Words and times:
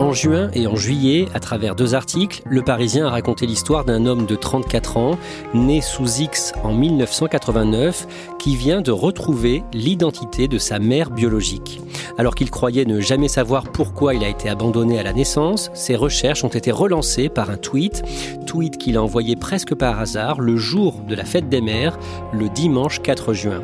En 0.00 0.12
juin 0.12 0.48
et 0.54 0.68
en 0.68 0.76
juillet, 0.76 1.26
à 1.34 1.40
travers 1.40 1.74
deux 1.74 1.96
articles, 1.96 2.42
Le 2.46 2.62
Parisien 2.62 3.08
a 3.08 3.10
raconté 3.10 3.46
l'histoire 3.46 3.84
d'un 3.84 4.06
homme 4.06 4.26
de 4.26 4.36
34 4.36 4.96
ans, 4.96 5.18
né 5.54 5.80
sous 5.80 6.20
X 6.20 6.52
en 6.62 6.72
1989, 6.72 8.06
qui 8.38 8.54
vient 8.54 8.80
de 8.80 8.92
retrouver 8.92 9.64
l'identité 9.72 10.46
de 10.46 10.58
sa 10.58 10.78
mère 10.78 11.10
biologique. 11.10 11.80
Alors 12.16 12.36
qu'il 12.36 12.50
croyait 12.50 12.84
ne 12.84 13.00
jamais 13.00 13.28
savoir 13.28 13.64
pourquoi 13.64 14.14
il 14.14 14.24
a 14.24 14.28
été 14.28 14.48
abandonné 14.48 15.00
à 15.00 15.02
la 15.02 15.12
naissance, 15.12 15.70
ses 15.74 15.96
recherches 15.96 16.44
ont 16.44 16.48
été 16.48 16.70
relancées 16.70 17.28
par 17.28 17.50
un 17.50 17.56
tweet, 17.56 18.02
tweet 18.46 18.78
qu'il 18.78 18.96
a 18.96 19.02
envoyé 19.02 19.34
presque 19.34 19.74
par 19.74 19.98
hasard 19.98 20.40
le 20.40 20.56
jour 20.56 21.00
de 21.08 21.14
la 21.14 21.24
fête 21.24 21.48
des 21.48 21.60
mères, 21.60 21.98
le 22.32 22.48
dimanche 22.48 23.00
4 23.02 23.34
juin. 23.34 23.62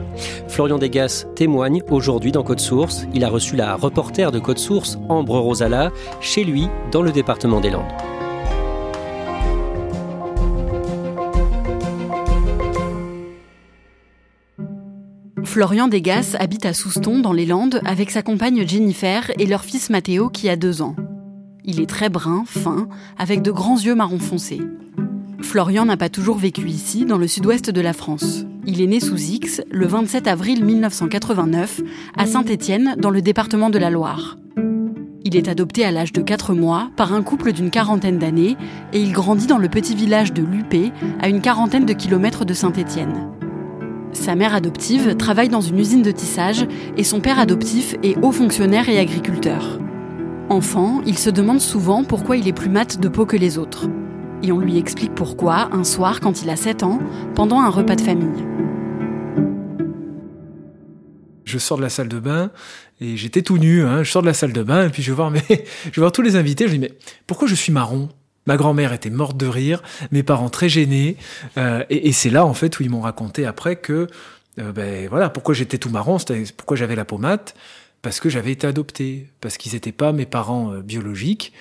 Florian 0.49 0.79
Degas 0.79 1.27
témoigne 1.35 1.83
aujourd'hui 1.91 2.33
dans 2.33 2.43
Code 2.43 2.61
Source. 2.61 3.07
Il 3.13 3.25
a 3.25 3.29
reçu 3.29 3.57
la 3.57 3.77
reporter 3.77 4.31
de 4.31 4.39
Code 4.39 4.59
Source, 4.59 4.99
Ambre 5.09 5.39
Rosala, 5.39 5.91
chez 6.25 6.43
lui 6.43 6.69
dans 6.91 7.03
le 7.03 7.13
département 7.13 7.61
des 7.61 7.71
Landes. 7.71 7.85
Florian 15.45 15.87
Degas 15.87 16.35
habite 16.41 16.67
à 16.67 16.73
Souston, 16.73 17.21
dans 17.21 17.33
les 17.33 17.47
Landes, 17.47 17.81
avec 17.85 18.11
sa 18.11 18.23
compagne 18.23 18.67
Jennifer 18.67 19.31
et 19.39 19.47
leur 19.47 19.65
fils 19.65 19.91
Mathéo 19.91 20.29
qui 20.29 20.49
a 20.49 20.57
deux 20.57 20.83
ans. 20.83 20.97
Il 21.65 21.81
est 21.81 21.89
très 21.89 22.09
brun, 22.09 22.45
fin, 22.47 22.89
avec 23.19 23.41
de 23.41 23.53
grands 23.53 23.79
yeux 23.79 23.95
marron 23.95 24.19
foncé. 24.19 24.61
Florian 25.43 25.85
n'a 25.85 25.97
pas 25.97 26.09
toujours 26.09 26.39
vécu 26.39 26.67
ici, 26.69 27.05
dans 27.05 27.19
le 27.19 27.29
sud-ouest 27.29 27.71
de 27.71 27.81
la 27.81 27.93
France. 27.93 28.47
Il 28.67 28.81
est 28.81 28.87
né 28.87 28.99
sous 28.99 29.19
X 29.19 29.63
le 29.71 29.87
27 29.87 30.27
avril 30.27 30.65
1989 30.65 31.83
à 32.17 32.27
Saint-Étienne, 32.27 32.97
dans 32.99 33.11
le 33.11 33.23
département 33.23 33.71
de 33.71 33.79
la 33.79 33.91
Loire. 33.91 34.37
Il 35.27 35.39
est 35.39 35.49
adopté 35.49 35.87
à 35.87 35.91
l'âge 35.91 36.13
de 36.13 36.21
4 36.21 36.53
mois 36.53 36.91
par 36.97 37.15
un 37.15 37.23
couple 37.23 37.53
d'une 37.53 37.71
quarantaine 37.71 38.19
d'années 38.19 38.59
et 38.93 39.01
il 39.01 39.13
grandit 39.13 39.47
dans 39.47 39.57
le 39.57 39.71
petit 39.71 39.95
village 39.95 40.35
de 40.35 40.43
Lupé, 40.43 40.93
à 41.19 41.31
une 41.31 41.41
quarantaine 41.41 41.87
de 41.87 41.95
kilomètres 41.95 42.45
de 42.45 42.53
Saint-Étienne. 42.53 43.31
Sa 44.13 44.35
mère 44.35 44.55
adoptive 44.55 45.17
travaille 45.17 45.49
dans 45.49 45.63
une 45.63 45.79
usine 45.79 46.03
de 46.03 46.11
tissage 46.11 46.67
et 46.99 47.05
son 47.05 47.21
père 47.21 47.39
adoptif 47.39 47.97
est 48.03 48.23
haut 48.23 48.33
fonctionnaire 48.33 48.91
et 48.91 48.99
agriculteur. 48.99 49.81
Enfant, 50.51 51.01
il 51.07 51.17
se 51.17 51.31
demande 51.31 51.63
souvent 51.63 52.05
pourquoi 52.05 52.37
il 52.37 52.47
est 52.47 52.53
plus 52.53 52.69
mat 52.69 53.01
de 53.01 53.09
peau 53.09 53.25
que 53.25 53.39
les 53.39 53.57
autres. 53.57 53.89
Et 54.43 54.53
on 54.53 54.59
lui 54.59 54.77
explique 54.77 55.15
pourquoi 55.15 55.71
un 55.73 55.85
soir 55.85 56.21
quand 56.21 56.43
il 56.43 56.51
a 56.51 56.57
7 56.57 56.83
ans, 56.83 56.99
pendant 57.35 57.61
un 57.61 57.71
repas 57.71 57.97
de 57.97 58.03
famille. 58.03 58.45
Je 61.55 61.61
sors 61.61 61.77
de 61.77 61.83
la 61.83 61.89
salle 61.89 62.09
de 62.09 62.19
bain 62.19 62.51
et 63.01 63.17
j'étais 63.17 63.43
tout 63.43 63.59
nu. 63.59 63.85
Hein. 63.85 64.03
Je 64.03 64.11
sors 64.11 64.23
de 64.23 64.27
la 64.27 64.35
salle 64.35 64.53
de 64.53 64.63
bain 64.65 64.89
et 64.89 64.91
puis 64.91 65.05
je 65.05 65.13
vais 65.13 65.15
voir, 65.15 65.33
je 65.93 66.09
tous 66.09 66.23
les 66.23 66.35
invités. 66.35 66.67
Je 66.67 66.73
dis 66.73 66.81
mais 66.81 66.93
pourquoi 67.29 67.47
je 67.47 67.55
suis 67.55 67.71
marron? 67.71 68.09
Ma 68.47 68.57
grand-mère 68.57 68.93
était 68.93 69.09
morte 69.09 69.37
de 69.37 69.47
rire, 69.47 69.85
mes 70.11 70.25
parents 70.25 70.51
très 70.51 70.69
gênés, 70.69 71.17
euh, 71.57 71.85
et, 71.89 72.13
c'est 72.13 72.29
là 72.29 72.45
en 72.45 72.53
fait 72.53 72.79
où 72.79 72.83
ils 72.83 72.91
m'ont 72.91 73.01
raconté 73.01 73.47
après 73.47 73.77
que 73.77 74.09
euh, 74.59 74.71
ben 74.71 75.09
voilà 75.09 75.31
pourquoi 75.31 75.55
j'étais 75.55 75.79
tout 75.79 75.89
marron, 75.89 76.19
pourquoi 76.57 76.77
j'avais 76.77 76.97
la 76.97 77.07
pommade, 77.07 77.53
parce 78.03 78.21
que 78.21 78.29
j'avais 78.29 78.53
été 78.53 78.67
adopté, 78.67 79.29
parce 79.41 79.57
qu'ils 79.57 79.73
n'étaient 79.73 79.93
pas 79.93 80.13
mes 80.13 80.27
parents 80.27 80.73
euh, 80.73 80.83
biologiques, 80.83 81.55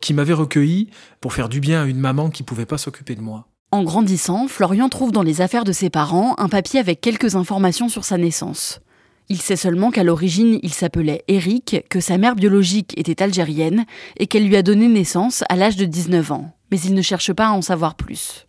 qui 0.00 0.14
m'avaient 0.14 0.32
recueilli 0.32 0.88
pour 1.20 1.34
faire 1.34 1.50
du 1.50 1.60
bien 1.60 1.82
à 1.82 1.86
une 1.86 1.98
maman 1.98 2.30
qui 2.30 2.44
pouvait 2.44 2.64
pas 2.64 2.78
s'occuper 2.78 3.14
de 3.14 3.20
moi. 3.20 3.48
En 3.70 3.82
grandissant, 3.82 4.48
Florian 4.48 4.88
trouve 4.88 5.12
dans 5.12 5.22
les 5.22 5.42
affaires 5.42 5.64
de 5.64 5.72
ses 5.72 5.90
parents 5.90 6.34
un 6.38 6.48
papier 6.48 6.80
avec 6.80 7.02
quelques 7.02 7.36
informations 7.36 7.90
sur 7.90 8.04
sa 8.04 8.16
naissance. 8.16 8.80
Il 9.28 9.40
sait 9.40 9.56
seulement 9.56 9.90
qu'à 9.90 10.04
l'origine, 10.04 10.58
il 10.62 10.74
s'appelait 10.74 11.24
Eric, 11.28 11.84
que 11.88 12.00
sa 12.00 12.18
mère 12.18 12.34
biologique 12.34 12.92
était 12.98 13.22
algérienne 13.22 13.86
et 14.18 14.26
qu'elle 14.26 14.46
lui 14.46 14.56
a 14.56 14.62
donné 14.62 14.88
naissance 14.88 15.44
à 15.48 15.56
l'âge 15.56 15.76
de 15.76 15.84
19 15.84 16.32
ans. 16.32 16.56
Mais 16.70 16.80
il 16.80 16.94
ne 16.94 17.02
cherche 17.02 17.32
pas 17.32 17.48
à 17.48 17.52
en 17.52 17.62
savoir 17.62 17.94
plus. 17.94 18.46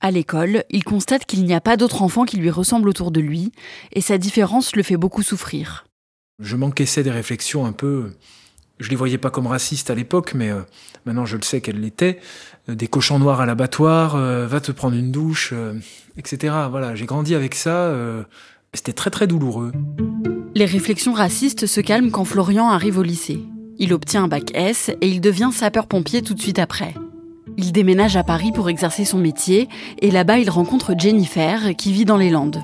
À 0.00 0.10
l'école, 0.10 0.64
il 0.70 0.84
constate 0.84 1.24
qu'il 1.24 1.44
n'y 1.44 1.54
a 1.54 1.60
pas 1.60 1.76
d'autres 1.76 2.02
enfants 2.02 2.24
qui 2.24 2.36
lui 2.36 2.50
ressemblent 2.50 2.88
autour 2.88 3.10
de 3.10 3.20
lui, 3.20 3.52
et 3.92 4.00
sa 4.00 4.18
différence 4.18 4.76
le 4.76 4.82
fait 4.82 4.96
beaucoup 4.96 5.22
souffrir. 5.22 5.86
Je 6.38 6.56
m'encaissais 6.56 7.02
des 7.02 7.10
réflexions 7.10 7.64
un 7.64 7.72
peu. 7.72 8.12
Je 8.78 8.90
les 8.90 8.96
voyais 8.96 9.16
pas 9.16 9.30
comme 9.30 9.46
racistes 9.46 9.88
à 9.88 9.94
l'époque, 9.94 10.34
mais 10.34 10.50
euh, 10.50 10.60
maintenant 11.06 11.24
je 11.24 11.36
le 11.36 11.42
sais 11.42 11.62
qu'elles 11.62 11.80
l'étaient. 11.80 12.20
Euh, 12.68 12.74
des 12.74 12.88
cochons 12.88 13.18
noirs 13.18 13.40
à 13.40 13.46
l'abattoir, 13.46 14.16
euh, 14.16 14.46
va 14.46 14.60
te 14.60 14.70
prendre 14.70 14.96
une 14.96 15.10
douche, 15.10 15.54
etc. 16.18 16.54
Voilà, 16.70 16.94
j'ai 16.94 17.06
grandi 17.06 17.34
avec 17.34 17.54
ça. 17.54 17.94
C'était 18.74 18.92
très 18.92 19.10
très 19.10 19.26
douloureux. 19.26 19.72
Les 20.54 20.64
réflexions 20.64 21.12
racistes 21.12 21.66
se 21.66 21.80
calment 21.80 22.10
quand 22.10 22.24
Florian 22.24 22.68
arrive 22.68 22.98
au 22.98 23.02
lycée. 23.02 23.42
Il 23.78 23.92
obtient 23.92 24.24
un 24.24 24.28
bac 24.28 24.52
S 24.54 24.90
et 25.00 25.08
il 25.08 25.20
devient 25.20 25.50
sapeur-pompier 25.52 26.22
tout 26.22 26.34
de 26.34 26.40
suite 26.40 26.58
après. 26.58 26.94
Il 27.58 27.72
déménage 27.72 28.16
à 28.16 28.24
Paris 28.24 28.52
pour 28.52 28.68
exercer 28.68 29.04
son 29.04 29.18
métier 29.18 29.68
et 30.00 30.10
là-bas 30.10 30.38
il 30.38 30.50
rencontre 30.50 30.94
Jennifer 30.98 31.74
qui 31.76 31.92
vit 31.92 32.04
dans 32.04 32.16
les 32.16 32.30
Landes. 32.30 32.62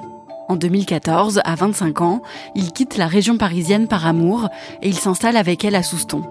En 0.49 0.57
2014, 0.57 1.41
à 1.45 1.55
25 1.55 2.01
ans, 2.03 2.23
il 2.55 2.73
quitte 2.73 2.97
la 2.97 3.07
région 3.07 3.39
parisienne 3.39 3.89
par 3.89 4.07
amour 4.07 4.49
et 4.83 4.89
il 4.89 4.99
s'installe 4.99 5.37
avec 5.37 5.65
elle 5.65 5.75
à 5.75 5.83
Souston. 5.83 6.23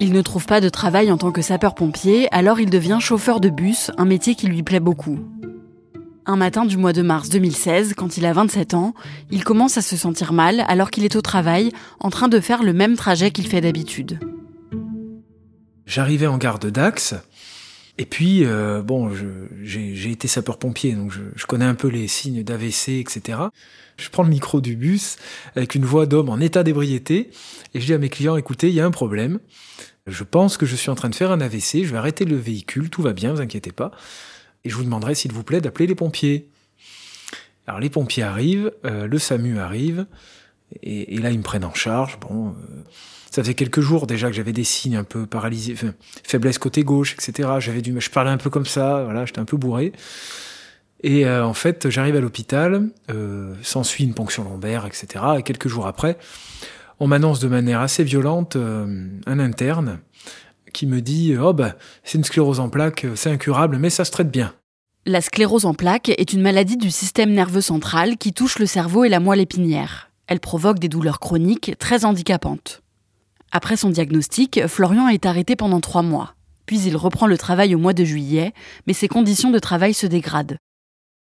Il 0.00 0.12
ne 0.12 0.22
trouve 0.22 0.46
pas 0.46 0.60
de 0.60 0.68
travail 0.68 1.12
en 1.12 1.18
tant 1.18 1.32
que 1.32 1.42
sapeur-pompier, 1.42 2.28
alors 2.32 2.60
il 2.60 2.70
devient 2.70 2.98
chauffeur 3.00 3.40
de 3.40 3.50
bus, 3.50 3.90
un 3.98 4.04
métier 4.04 4.34
qui 4.34 4.46
lui 4.46 4.62
plaît 4.62 4.80
beaucoup. 4.80 5.18
Un 6.24 6.36
matin 6.36 6.64
du 6.64 6.76
mois 6.76 6.92
de 6.92 7.02
mars 7.02 7.30
2016, 7.30 7.94
quand 7.96 8.16
il 8.16 8.26
a 8.26 8.32
27 8.32 8.74
ans, 8.74 8.94
il 9.32 9.42
commence 9.42 9.76
à 9.76 9.82
se 9.82 9.96
sentir 9.96 10.32
mal 10.32 10.64
alors 10.68 10.90
qu'il 10.92 11.04
est 11.04 11.16
au 11.16 11.20
travail, 11.20 11.72
en 11.98 12.10
train 12.10 12.28
de 12.28 12.38
faire 12.38 12.62
le 12.62 12.72
même 12.72 12.96
trajet 12.96 13.32
qu'il 13.32 13.48
fait 13.48 13.60
d'habitude. 13.60 14.20
J'arrivais 15.84 16.28
en 16.28 16.38
gare 16.38 16.60
de 16.60 16.70
Dax, 16.70 17.16
et 17.98 18.06
puis, 18.06 18.44
euh, 18.44 18.82
bon, 18.82 19.10
j'ai 19.62 20.10
été 20.10 20.28
sapeur-pompier, 20.28 20.94
donc 20.94 21.10
je, 21.10 21.22
je 21.34 21.46
connais 21.46 21.64
un 21.64 21.74
peu 21.74 21.88
les 21.88 22.06
signes 22.06 22.44
d'AVC, 22.44 23.00
etc. 23.00 23.38
Je 23.96 24.08
prends 24.08 24.22
le 24.22 24.30
micro 24.30 24.60
du 24.60 24.76
bus 24.76 25.16
avec 25.56 25.74
une 25.74 25.84
voix 25.84 26.06
d'homme 26.06 26.28
en 26.28 26.38
état 26.38 26.62
d'ébriété, 26.62 27.30
et 27.74 27.80
je 27.80 27.86
dis 27.86 27.94
à 27.94 27.98
mes 27.98 28.08
clients, 28.08 28.36
écoutez, 28.36 28.68
il 28.68 28.74
y 28.74 28.80
a 28.80 28.86
un 28.86 28.92
problème. 28.92 29.40
Je 30.06 30.24
pense 30.24 30.56
que 30.56 30.66
je 30.66 30.76
suis 30.76 30.90
en 30.90 30.94
train 30.94 31.10
de 31.10 31.14
faire 31.14 31.32
un 31.32 31.40
AVC, 31.40 31.84
je 31.84 31.92
vais 31.92 31.98
arrêter 31.98 32.24
le 32.24 32.36
véhicule, 32.36 32.90
tout 32.90 33.02
va 33.02 33.12
bien, 33.12 33.34
vous 33.34 33.40
inquiétez 33.40 33.72
pas. 33.72 33.90
Et 34.64 34.70
je 34.70 34.76
vous 34.76 34.84
demanderai, 34.84 35.14
s'il 35.14 35.32
vous 35.32 35.42
plaît, 35.42 35.60
d'appeler 35.60 35.86
les 35.86 35.94
pompiers. 35.94 36.48
Alors 37.66 37.80
les 37.80 37.90
pompiers 37.90 38.22
arrivent, 38.22 38.72
euh, 38.84 39.06
le 39.06 39.18
SAMU 39.18 39.58
arrive, 39.58 40.06
et, 40.82 41.14
et 41.14 41.18
là 41.18 41.30
ils 41.30 41.38
me 41.38 41.44
prennent 41.44 41.64
en 41.64 41.74
charge. 41.74 42.18
Bon, 42.20 42.48
euh, 42.48 42.52
ça 43.30 43.42
faisait 43.42 43.54
quelques 43.54 43.80
jours 43.80 44.06
déjà 44.06 44.28
que 44.28 44.34
j'avais 44.34 44.52
des 44.52 44.64
signes 44.64 44.96
un 44.96 45.04
peu 45.04 45.26
paralysés, 45.26 45.72
enfin, 45.72 45.94
faiblesse 46.22 46.58
côté 46.58 46.84
gauche, 46.84 47.14
etc. 47.14 47.48
J'avais 47.60 47.80
du, 47.80 47.98
je 47.98 48.10
parlais 48.10 48.30
un 48.30 48.36
peu 48.36 48.50
comme 48.50 48.66
ça, 48.66 49.04
voilà, 49.04 49.24
j'étais 49.24 49.38
un 49.38 49.44
peu 49.44 49.56
bourré. 49.56 49.92
Et 51.02 51.26
euh, 51.26 51.44
en 51.44 51.54
fait, 51.54 51.88
j'arrive 51.90 52.16
à 52.16 52.20
l'hôpital, 52.20 52.90
euh, 53.10 53.54
s'ensuit 53.62 54.04
une 54.04 54.14
ponction 54.14 54.44
lombaire, 54.44 54.86
etc. 54.86 55.24
Et 55.38 55.42
quelques 55.42 55.68
jours 55.68 55.86
après, 55.86 56.16
on 57.00 57.06
m'annonce 57.08 57.40
de 57.40 57.48
manière 57.48 57.80
assez 57.80 58.04
violente 58.04 58.56
euh, 58.56 59.08
un 59.26 59.38
interne 59.38 59.98
qui 60.72 60.86
me 60.86 61.00
dit 61.00 61.36
Oh, 61.36 61.52
bah, 61.52 61.76
c'est 62.04 62.18
une 62.18 62.24
sclérose 62.24 62.60
en 62.60 62.68
plaques, 62.68 63.06
c'est 63.14 63.30
incurable, 63.30 63.78
mais 63.78 63.90
ça 63.90 64.04
se 64.04 64.10
traite 64.10 64.30
bien. 64.30 64.52
La 65.04 65.20
sclérose 65.20 65.66
en 65.66 65.74
plaques 65.74 66.10
est 66.10 66.32
une 66.32 66.42
maladie 66.42 66.76
du 66.76 66.90
système 66.90 67.32
nerveux 67.32 67.60
central 67.60 68.16
qui 68.16 68.32
touche 68.32 68.58
le 68.58 68.66
cerveau 68.66 69.04
et 69.04 69.08
la 69.08 69.20
moelle 69.20 69.40
épinière. 69.40 70.10
Elle 70.28 70.38
provoque 70.40 70.78
des 70.78 70.88
douleurs 70.88 71.18
chroniques 71.20 71.74
très 71.78 72.04
handicapantes. 72.04 72.82
Après 73.50 73.76
son 73.76 73.90
diagnostic, 73.90 74.66
Florian 74.66 75.08
est 75.08 75.26
arrêté 75.26 75.56
pendant 75.56 75.80
trois 75.80 76.02
mois. 76.02 76.34
Puis 76.66 76.80
il 76.80 76.96
reprend 76.96 77.26
le 77.26 77.36
travail 77.36 77.74
au 77.74 77.78
mois 77.78 77.92
de 77.92 78.04
juillet, 78.04 78.54
mais 78.86 78.92
ses 78.92 79.08
conditions 79.08 79.50
de 79.50 79.58
travail 79.58 79.92
se 79.92 80.06
dégradent. 80.06 80.56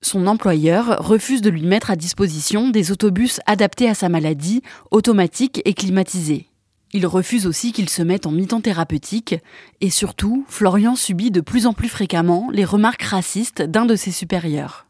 Son 0.02 0.26
employeur 0.26 0.99
refuse 0.99 1.42
de 1.42 1.50
lui 1.50 1.62
mettre 1.62 1.90
à 1.90 1.96
disposition 1.96 2.69
des 2.70 2.92
autobus 2.92 3.40
adaptés 3.46 3.88
à 3.88 3.94
sa 3.94 4.08
maladie, 4.08 4.62
automatiques 4.90 5.62
et 5.64 5.75
climatisés. 5.75 6.49
Il 6.92 7.06
refuse 7.06 7.46
aussi 7.46 7.72
qu'il 7.72 7.88
se 7.88 8.02
mette 8.02 8.26
en 8.26 8.30
mi-temps 8.30 8.60
thérapeutique, 8.60 9.34
et 9.80 9.90
surtout, 9.90 10.44
Florian 10.48 10.96
subit 10.96 11.30
de 11.30 11.40
plus 11.40 11.66
en 11.66 11.72
plus 11.72 11.88
fréquemment 11.88 12.48
les 12.52 12.64
remarques 12.64 13.02
racistes 13.02 13.62
d'un 13.62 13.86
de 13.86 13.96
ses 13.96 14.12
supérieurs. 14.12 14.86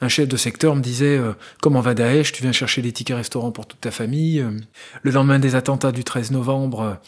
Un 0.00 0.08
chef 0.08 0.28
de 0.28 0.36
secteur 0.36 0.76
me 0.76 0.82
disait 0.82 1.16
euh, 1.16 1.32
Comment 1.62 1.80
va 1.80 1.94
Daesh? 1.94 2.32
Tu 2.32 2.42
viens 2.42 2.52
chercher 2.52 2.82
les 2.82 2.92
tickets 2.92 3.16
restaurants 3.16 3.50
pour 3.50 3.66
toute 3.66 3.80
ta 3.80 3.90
famille. 3.90 4.40
Euh, 4.40 4.50
le 5.02 5.10
lendemain 5.10 5.38
des 5.38 5.54
attentats 5.54 5.92
du 5.92 6.04
13 6.04 6.32
novembre, 6.32 7.00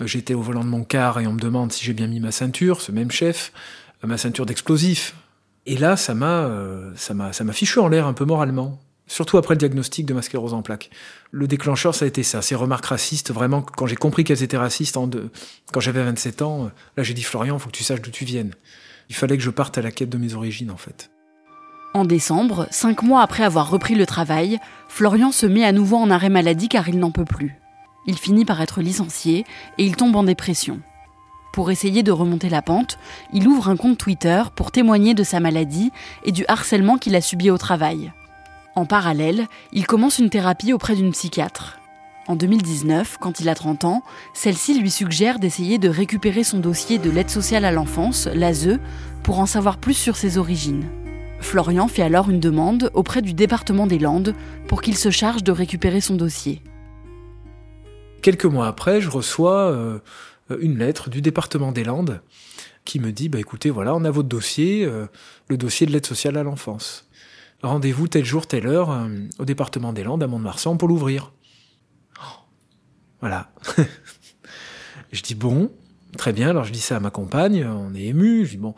euh, 0.00 0.06
j'étais 0.06 0.34
au 0.34 0.42
volant 0.42 0.62
de 0.62 0.68
mon 0.68 0.84
car 0.84 1.18
et 1.18 1.26
on 1.26 1.32
me 1.32 1.40
demande 1.40 1.72
si 1.72 1.84
j'ai 1.84 1.92
bien 1.92 2.06
mis 2.06 2.20
ma 2.20 2.30
ceinture, 2.30 2.80
ce 2.80 2.92
même 2.92 3.10
chef, 3.10 3.52
ma 4.04 4.16
ceinture 4.16 4.46
d'explosif. 4.46 5.16
Et 5.66 5.76
là, 5.76 5.96
ça 5.96 6.14
ça 6.94 7.14
m'a 7.14 7.52
fichu 7.52 7.80
en 7.80 7.88
l'air 7.88 8.06
un 8.06 8.12
peu 8.12 8.24
moralement. 8.24 8.78
Surtout 9.06 9.38
après 9.38 9.54
le 9.54 9.58
diagnostic 9.58 10.04
de 10.04 10.14
ma 10.14 10.22
sclérose 10.22 10.52
en 10.52 10.62
plaques. 10.62 10.90
Le 11.30 11.46
déclencheur, 11.46 11.94
ça 11.94 12.04
a 12.04 12.08
été 12.08 12.22
ça. 12.22 12.42
Ces 12.42 12.56
remarques 12.56 12.86
racistes, 12.86 13.32
vraiment, 13.32 13.62
quand 13.62 13.86
j'ai 13.86 13.96
compris 13.96 14.24
qu'elles 14.24 14.42
étaient 14.42 14.56
racistes 14.56 14.98
quand 15.72 15.80
j'avais 15.80 16.02
27 16.02 16.42
ans, 16.42 16.70
là 16.96 17.02
j'ai 17.02 17.14
dit 17.14 17.22
Florian, 17.22 17.58
faut 17.58 17.68
que 17.68 17.76
tu 17.76 17.84
saches 17.84 18.02
d'où 18.02 18.10
tu 18.10 18.24
viennes. 18.24 18.52
Il 19.08 19.14
fallait 19.14 19.36
que 19.36 19.42
je 19.42 19.50
parte 19.50 19.78
à 19.78 19.82
la 19.82 19.92
quête 19.92 20.10
de 20.10 20.18
mes 20.18 20.34
origines, 20.34 20.70
en 20.70 20.76
fait. 20.76 21.10
En 21.94 22.04
décembre, 22.04 22.66
cinq 22.70 23.02
mois 23.02 23.22
après 23.22 23.44
avoir 23.44 23.70
repris 23.70 23.94
le 23.94 24.04
travail, 24.04 24.58
Florian 24.88 25.32
se 25.32 25.46
met 25.46 25.64
à 25.64 25.72
nouveau 25.72 25.96
en 25.96 26.10
arrêt 26.10 26.28
maladie 26.28 26.68
car 26.68 26.88
il 26.88 26.98
n'en 26.98 27.10
peut 27.10 27.24
plus. 27.24 27.58
Il 28.06 28.18
finit 28.18 28.44
par 28.44 28.60
être 28.60 28.82
licencié 28.82 29.46
et 29.78 29.84
il 29.84 29.96
tombe 29.96 30.14
en 30.14 30.24
dépression. 30.24 30.80
Pour 31.54 31.70
essayer 31.70 32.02
de 32.02 32.12
remonter 32.12 32.50
la 32.50 32.60
pente, 32.60 32.98
il 33.32 33.48
ouvre 33.48 33.70
un 33.70 33.76
compte 33.76 33.96
Twitter 33.96 34.42
pour 34.56 34.72
témoigner 34.72 35.14
de 35.14 35.24
sa 35.24 35.40
maladie 35.40 35.90
et 36.24 36.32
du 36.32 36.44
harcèlement 36.48 36.98
qu'il 36.98 37.16
a 37.16 37.22
subi 37.22 37.50
au 37.50 37.56
travail. 37.56 38.12
En 38.76 38.84
parallèle, 38.84 39.46
il 39.72 39.86
commence 39.86 40.18
une 40.18 40.28
thérapie 40.28 40.74
auprès 40.74 40.94
d'une 40.94 41.12
psychiatre. 41.12 41.78
En 42.28 42.36
2019, 42.36 43.16
quand 43.18 43.40
il 43.40 43.48
a 43.48 43.54
30 43.54 43.84
ans, 43.84 44.02
celle-ci 44.34 44.78
lui 44.78 44.90
suggère 44.90 45.38
d'essayer 45.38 45.78
de 45.78 45.88
récupérer 45.88 46.44
son 46.44 46.58
dossier 46.58 46.98
de 46.98 47.08
l'aide 47.08 47.30
sociale 47.30 47.64
à 47.64 47.72
l'enfance, 47.72 48.26
l'ASE, 48.26 48.78
pour 49.22 49.38
en 49.38 49.46
savoir 49.46 49.78
plus 49.78 49.94
sur 49.94 50.16
ses 50.16 50.36
origines. 50.36 50.84
Florian 51.40 51.88
fait 51.88 52.02
alors 52.02 52.28
une 52.28 52.38
demande 52.38 52.90
auprès 52.92 53.22
du 53.22 53.32
département 53.32 53.86
des 53.86 53.98
Landes 53.98 54.34
pour 54.68 54.82
qu'il 54.82 54.98
se 54.98 55.08
charge 55.10 55.42
de 55.42 55.52
récupérer 55.52 56.02
son 56.02 56.16
dossier. 56.16 56.60
Quelques 58.20 58.44
mois 58.44 58.66
après, 58.66 59.00
je 59.00 59.08
reçois 59.08 59.70
euh, 59.70 60.00
une 60.60 60.76
lettre 60.76 61.08
du 61.08 61.22
département 61.22 61.72
des 61.72 61.84
Landes 61.84 62.20
qui 62.84 63.00
me 63.00 63.10
dit 63.10 63.30
bah 63.30 63.40
écoutez 63.40 63.70
voilà 63.70 63.94
on 63.94 64.04
a 64.04 64.10
votre 64.10 64.28
dossier 64.28 64.84
euh, 64.84 65.06
le 65.48 65.56
dossier 65.56 65.86
de 65.86 65.92
l'aide 65.92 66.06
sociale 66.06 66.36
à 66.36 66.42
l'enfance 66.42 67.05
rendez-vous 67.62 68.08
tel 68.08 68.24
jour 68.24 68.46
telle 68.46 68.66
heure 68.66 68.90
euh, 68.90 69.08
au 69.38 69.44
département 69.44 69.92
des 69.92 70.04
Landes 70.04 70.22
à 70.22 70.26
Mont-de-Marsan 70.26 70.76
pour 70.76 70.88
l'ouvrir. 70.88 71.32
Voilà. 73.20 73.50
Je 75.12 75.22
dis 75.22 75.34
bon 75.34 75.70
très 76.16 76.32
bien 76.32 76.48
alors 76.50 76.64
je 76.64 76.72
dis 76.72 76.80
ça 76.80 76.96
à 76.96 77.00
ma 77.00 77.10
compagne 77.10 77.66
on 77.66 77.94
est 77.94 78.04
ému 78.04 78.46
je 78.46 78.52
dis 78.52 78.56
bon 78.56 78.74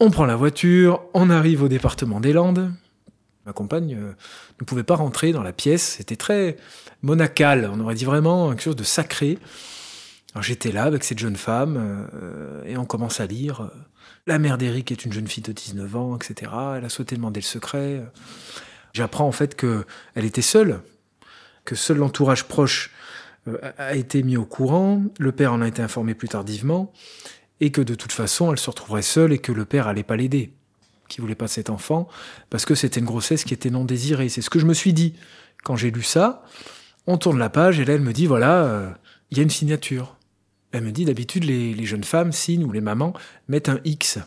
on 0.00 0.10
prend 0.10 0.24
la 0.24 0.36
voiture 0.36 1.02
on 1.12 1.28
arrive 1.28 1.62
au 1.62 1.68
département 1.68 2.20
des 2.20 2.32
Landes. 2.32 2.72
Ma 3.46 3.52
compagne 3.52 3.96
ne 4.60 4.64
pouvait 4.64 4.84
pas 4.84 4.96
rentrer 4.96 5.32
dans 5.32 5.42
la 5.42 5.52
pièce 5.52 5.96
c'était 5.98 6.16
très 6.16 6.56
monacal 7.02 7.70
on 7.72 7.80
aurait 7.80 7.94
dit 7.94 8.04
vraiment 8.04 8.50
quelque 8.50 8.62
chose 8.62 8.76
de 8.76 8.84
sacré. 8.84 9.38
J'étais 10.40 10.72
là 10.72 10.84
avec 10.84 11.04
cette 11.04 11.18
jeune 11.18 11.36
femme 11.36 12.08
euh, 12.14 12.62
et 12.64 12.76
on 12.76 12.84
commence 12.84 13.20
à 13.20 13.26
lire. 13.26 13.70
Euh, 14.28 14.32
la 14.32 14.38
mère 14.38 14.58
d'Eric 14.58 14.92
est 14.92 15.04
une 15.04 15.12
jeune 15.12 15.26
fille 15.26 15.42
de 15.42 15.52
19 15.52 15.96
ans, 15.96 16.16
etc. 16.16 16.52
Elle 16.76 16.84
a 16.84 16.88
souhaité 16.88 17.16
demander 17.16 17.40
le 17.40 17.44
secret. 17.44 18.02
J'apprends 18.92 19.26
en 19.26 19.32
fait 19.32 19.54
que 19.54 19.84
elle 20.14 20.24
était 20.24 20.42
seule, 20.42 20.80
que 21.64 21.74
seul 21.74 21.98
l'entourage 21.98 22.44
proche 22.44 22.90
euh, 23.48 23.58
a 23.78 23.94
été 23.94 24.22
mis 24.22 24.36
au 24.36 24.44
courant. 24.44 25.02
Le 25.18 25.32
père 25.32 25.52
en 25.52 25.60
a 25.60 25.68
été 25.68 25.82
informé 25.82 26.14
plus 26.14 26.28
tardivement 26.28 26.92
et 27.60 27.72
que 27.72 27.80
de 27.80 27.94
toute 27.94 28.12
façon 28.12 28.52
elle 28.52 28.58
se 28.58 28.70
retrouverait 28.70 29.02
seule 29.02 29.32
et 29.32 29.38
que 29.38 29.52
le 29.52 29.64
père 29.64 29.88
allait 29.88 30.04
pas 30.04 30.16
l'aider, 30.16 30.52
qui 31.08 31.20
voulait 31.20 31.34
pas 31.34 31.48
cet 31.48 31.70
enfant 31.70 32.08
parce 32.50 32.64
que 32.64 32.74
c'était 32.74 33.00
une 33.00 33.06
grossesse 33.06 33.44
qui 33.44 33.54
était 33.54 33.70
non 33.70 33.84
désirée. 33.84 34.28
C'est 34.28 34.42
ce 34.42 34.50
que 34.50 34.58
je 34.58 34.66
me 34.66 34.74
suis 34.74 34.92
dit 34.92 35.14
quand 35.64 35.76
j'ai 35.76 35.90
lu 35.90 36.02
ça. 36.02 36.44
On 37.06 37.16
tourne 37.16 37.38
la 37.38 37.50
page 37.50 37.80
et 37.80 37.84
là 37.84 37.94
elle 37.94 38.02
me 38.02 38.12
dit 38.12 38.26
voilà, 38.26 38.94
il 39.30 39.38
y 39.38 39.40
a 39.40 39.42
une 39.42 39.50
signature. 39.50 40.17
Elle 40.72 40.84
me 40.84 40.92
dit 40.92 41.04
d'habitude 41.04 41.44
les, 41.44 41.86
jeunes 41.86 42.04
femmes 42.04 42.32
signent 42.32 42.64
ou 42.64 42.72
les 42.72 42.80
mamans 42.80 43.14
mettent 43.48 43.68
un 43.68 43.80
X. 43.84 44.18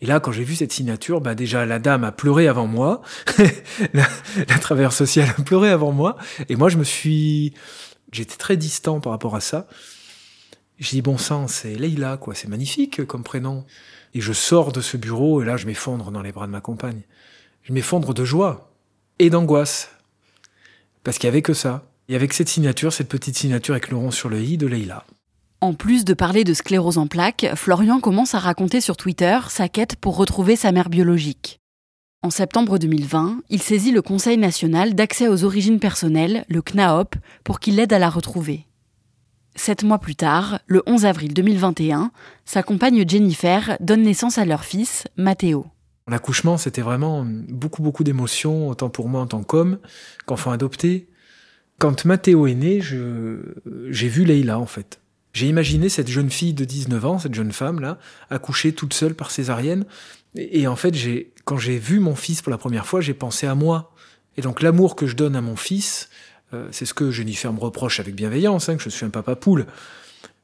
Et 0.00 0.06
là, 0.06 0.20
quand 0.20 0.32
j'ai 0.32 0.44
vu 0.44 0.54
cette 0.54 0.72
signature, 0.72 1.20
bah 1.20 1.34
déjà 1.34 1.64
la 1.64 1.78
dame 1.78 2.04
a 2.04 2.12
pleuré 2.12 2.48
avant 2.48 2.66
moi, 2.66 3.00
la, 3.94 4.06
la 4.48 4.90
sociale 4.90 5.34
a 5.38 5.42
pleuré 5.42 5.70
avant 5.70 5.92
moi, 5.92 6.16
et 6.48 6.56
moi 6.56 6.68
je 6.68 6.76
me 6.76 6.84
suis, 6.84 7.54
j'étais 8.12 8.36
très 8.36 8.56
distant 8.56 9.00
par 9.00 9.12
rapport 9.12 9.36
à 9.36 9.40
ça. 9.40 9.66
J'ai 10.78 10.96
dit 10.96 11.02
bon 11.02 11.16
sang, 11.16 11.48
c'est 11.48 11.74
Leïla 11.74 12.16
quoi, 12.18 12.34
c'est 12.34 12.48
magnifique 12.48 13.06
comme 13.06 13.22
prénom. 13.22 13.64
Et 14.12 14.20
je 14.20 14.32
sors 14.32 14.72
de 14.72 14.80
ce 14.80 14.96
bureau 14.96 15.42
et 15.42 15.44
là 15.44 15.56
je 15.56 15.66
m'effondre 15.66 16.10
dans 16.10 16.22
les 16.22 16.32
bras 16.32 16.46
de 16.46 16.52
ma 16.52 16.60
compagne. 16.60 17.02
Je 17.62 17.72
m'effondre 17.72 18.12
de 18.12 18.24
joie 18.24 18.70
et 19.18 19.30
d'angoisse 19.30 19.90
parce 21.02 21.18
qu'il 21.18 21.28
y 21.28 21.28
avait 21.28 21.42
que 21.42 21.54
ça. 21.54 21.90
Et 22.08 22.16
avec 22.16 22.32
cette 22.32 22.48
signature, 22.48 22.92
cette 22.92 23.08
petite 23.08 23.36
signature 23.36 23.74
avec 23.74 23.88
le 23.88 23.96
rond 23.96 24.10
sur 24.10 24.28
le 24.28 24.40
i 24.42 24.58
de 24.58 24.66
Leïla. 24.66 25.06
En 25.60 25.72
plus 25.74 26.04
de 26.04 26.14
parler 26.14 26.44
de 26.44 26.52
sclérose 26.52 26.98
en 26.98 27.06
plaques, 27.06 27.46
Florian 27.54 28.00
commence 28.00 28.34
à 28.34 28.38
raconter 28.38 28.80
sur 28.80 28.96
Twitter 28.96 29.38
sa 29.48 29.68
quête 29.68 29.96
pour 29.96 30.16
retrouver 30.16 30.56
sa 30.56 30.72
mère 30.72 30.90
biologique. 30.90 31.60
En 32.22 32.30
septembre 32.30 32.78
2020, 32.78 33.42
il 33.50 33.62
saisit 33.62 33.92
le 33.92 34.00
Conseil 34.00 34.38
national 34.38 34.94
d'accès 34.94 35.28
aux 35.28 35.44
origines 35.44 35.78
personnelles, 35.78 36.44
le 36.48 36.62
CNAOP, 36.62 37.16
pour 37.44 37.60
qu'il 37.60 37.76
l'aide 37.76 37.92
à 37.92 37.98
la 37.98 38.08
retrouver. 38.08 38.66
Sept 39.56 39.84
mois 39.84 39.98
plus 39.98 40.16
tard, 40.16 40.58
le 40.66 40.82
11 40.86 41.04
avril 41.04 41.34
2021, 41.34 42.10
sa 42.44 42.62
compagne 42.62 43.06
Jennifer 43.06 43.76
donne 43.80 44.02
naissance 44.02 44.38
à 44.38 44.44
leur 44.44 44.64
fils, 44.64 45.04
Matteo. 45.16 45.66
L'accouchement, 46.08 46.56
c'était 46.56 46.82
vraiment 46.82 47.24
beaucoup, 47.24 47.82
beaucoup 47.82 48.04
d'émotions, 48.04 48.68
autant 48.68 48.90
pour 48.90 49.08
moi 49.08 49.20
en 49.20 49.26
tant 49.26 49.42
qu'homme 49.42 49.78
qu'enfant 50.26 50.50
adopté. 50.50 51.08
Quand 51.78 52.04
Matteo 52.04 52.46
est 52.46 52.54
né, 52.54 52.80
j'ai 52.80 54.08
vu 54.08 54.24
Leïla, 54.24 54.58
en 54.58 54.66
fait. 54.66 55.00
J'ai 55.34 55.48
imaginé 55.48 55.88
cette 55.88 56.08
jeune 56.08 56.30
fille 56.30 56.54
de 56.54 56.64
19 56.64 57.04
ans, 57.04 57.18
cette 57.18 57.34
jeune 57.34 57.52
femme-là, 57.52 57.98
accouchée 58.30 58.72
toute 58.72 58.94
seule 58.94 59.14
par 59.14 59.32
césarienne. 59.32 59.84
Et, 60.36 60.68
en 60.68 60.76
fait, 60.76 60.94
quand 61.44 61.58
j'ai 61.58 61.76
vu 61.76 61.98
mon 61.98 62.14
fils 62.14 62.40
pour 62.40 62.50
la 62.50 62.58
première 62.58 62.86
fois, 62.86 63.00
j'ai 63.00 63.14
pensé 63.14 63.46
à 63.48 63.56
moi. 63.56 63.92
Et 64.36 64.42
donc 64.42 64.62
l'amour 64.62 64.96
que 64.96 65.06
je 65.06 65.16
donne 65.16 65.36
à 65.36 65.40
mon 65.40 65.56
fils, 65.56 66.08
euh, 66.54 66.68
c'est 66.70 66.86
ce 66.86 66.94
que 66.94 67.10
Jennifer 67.10 67.52
me 67.52 67.58
reproche 67.58 68.00
avec 68.00 68.14
bienveillance, 68.14 68.68
hein, 68.68 68.76
que 68.76 68.82
je 68.82 68.88
suis 68.88 69.04
un 69.04 69.10
papa 69.10 69.36
poule. 69.36 69.66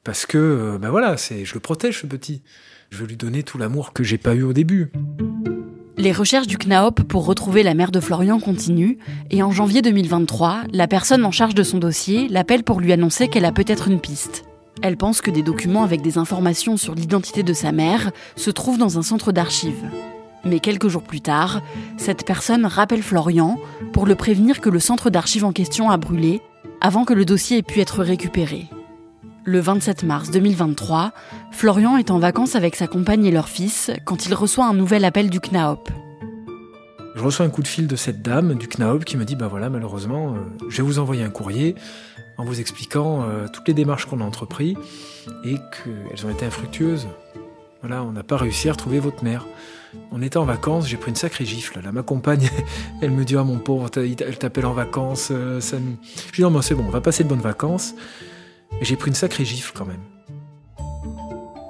Parce 0.02 0.26
que, 0.26 0.38
euh, 0.38 0.78
ben 0.78 0.90
voilà, 0.90 1.16
c'est, 1.16 1.44
je 1.44 1.54
le 1.54 1.60
protège, 1.60 2.00
ce 2.00 2.06
petit. 2.06 2.42
Je 2.90 2.98
veux 2.98 3.06
lui 3.06 3.16
donner 3.16 3.44
tout 3.44 3.58
l'amour 3.58 3.92
que 3.92 4.02
j'ai 4.02 4.18
pas 4.18 4.34
eu 4.34 4.42
au 4.42 4.52
début. 4.52 4.90
Les 5.98 6.12
recherches 6.12 6.46
du 6.46 6.56
CNAOP 6.56 7.04
pour 7.04 7.26
retrouver 7.26 7.62
la 7.62 7.74
mère 7.74 7.92
de 7.92 8.00
Florian 8.00 8.40
continuent, 8.40 8.96
et 9.30 9.42
en 9.42 9.52
janvier 9.52 9.82
2023, 9.82 10.62
la 10.72 10.88
personne 10.88 11.24
en 11.24 11.30
charge 11.30 11.54
de 11.54 11.62
son 11.62 11.78
dossier 11.78 12.26
l'appelle 12.28 12.64
pour 12.64 12.80
lui 12.80 12.92
annoncer 12.92 13.28
qu'elle 13.28 13.44
a 13.44 13.52
peut-être 13.52 13.86
une 13.86 14.00
piste. 14.00 14.49
Elle 14.82 14.96
pense 14.96 15.20
que 15.20 15.30
des 15.30 15.42
documents 15.42 15.82
avec 15.82 16.00
des 16.00 16.16
informations 16.16 16.78
sur 16.78 16.94
l'identité 16.94 17.42
de 17.42 17.52
sa 17.52 17.70
mère 17.70 18.12
se 18.36 18.50
trouvent 18.50 18.78
dans 18.78 18.98
un 18.98 19.02
centre 19.02 19.30
d'archives. 19.30 19.90
Mais 20.44 20.58
quelques 20.58 20.88
jours 20.88 21.02
plus 21.02 21.20
tard, 21.20 21.60
cette 21.98 22.24
personne 22.24 22.64
rappelle 22.64 23.02
Florian 23.02 23.58
pour 23.92 24.06
le 24.06 24.14
prévenir 24.14 24.62
que 24.62 24.70
le 24.70 24.80
centre 24.80 25.10
d'archives 25.10 25.44
en 25.44 25.52
question 25.52 25.90
a 25.90 25.98
brûlé 25.98 26.40
avant 26.80 27.04
que 27.04 27.12
le 27.12 27.26
dossier 27.26 27.58
ait 27.58 27.62
pu 27.62 27.80
être 27.80 28.02
récupéré. 28.02 28.68
Le 29.44 29.60
27 29.60 30.02
mars 30.04 30.30
2023, 30.30 31.12
Florian 31.50 31.98
est 31.98 32.10
en 32.10 32.18
vacances 32.18 32.56
avec 32.56 32.74
sa 32.74 32.86
compagne 32.86 33.26
et 33.26 33.30
leur 33.30 33.50
fils 33.50 33.90
quand 34.06 34.26
il 34.26 34.34
reçoit 34.34 34.66
un 34.66 34.74
nouvel 34.74 35.04
appel 35.04 35.28
du 35.28 35.40
CNAOP. 35.40 35.90
Je 37.16 37.22
reçois 37.22 37.44
un 37.44 37.50
coup 37.50 37.62
de 37.62 37.68
fil 37.68 37.86
de 37.86 37.96
cette 37.96 38.22
dame 38.22 38.54
du 38.54 38.66
CNAOP 38.66 39.04
qui 39.04 39.18
me 39.18 39.24
dit 39.26 39.36
bah 39.36 39.48
voilà 39.48 39.68
malheureusement 39.68 40.34
euh, 40.34 40.38
je 40.70 40.78
vais 40.78 40.82
vous 40.82 40.98
envoyer 40.98 41.22
un 41.22 41.28
courrier 41.28 41.74
en 42.40 42.44
vous 42.44 42.60
expliquant 42.60 43.22
euh, 43.22 43.46
toutes 43.52 43.68
les 43.68 43.74
démarches 43.74 44.06
qu'on 44.06 44.20
a 44.20 44.24
entreprises 44.24 44.76
et 45.44 45.56
qu'elles 45.56 46.26
ont 46.26 46.30
été 46.30 46.46
infructueuses. 46.46 47.06
Voilà, 47.82 48.02
on 48.02 48.12
n'a 48.12 48.22
pas 48.22 48.36
réussi 48.36 48.68
à 48.68 48.72
retrouver 48.72 48.98
votre 48.98 49.22
mère. 49.24 49.46
On 50.10 50.22
était 50.22 50.36
en 50.36 50.44
vacances, 50.44 50.86
j'ai 50.86 50.96
pris 50.96 51.10
une 51.10 51.16
sacrée 51.16 51.44
gifle. 51.44 51.80
Là, 51.82 51.92
ma 51.92 52.02
compagne, 52.02 52.48
elle 53.02 53.10
me 53.10 53.24
dit 53.24 53.36
Ah, 53.36 53.44
mon 53.44 53.58
pauvre, 53.58 53.90
elle 53.96 54.38
t'appelle 54.38 54.66
en 54.66 54.72
vacances. 54.72 55.28
Euh, 55.30 55.60
ça 55.60 55.76
Je 55.78 56.32
dis 56.32 56.42
Non, 56.42 56.50
mais 56.50 56.62
c'est 56.62 56.74
bon, 56.74 56.84
on 56.86 56.90
va 56.90 57.00
passer 57.00 57.24
de 57.24 57.28
bonnes 57.28 57.40
vacances. 57.40 57.94
Et 58.80 58.84
j'ai 58.84 58.96
pris 58.96 59.08
une 59.08 59.14
sacrée 59.14 59.44
gifle 59.44 59.72
quand 59.76 59.86
même. 59.86 60.02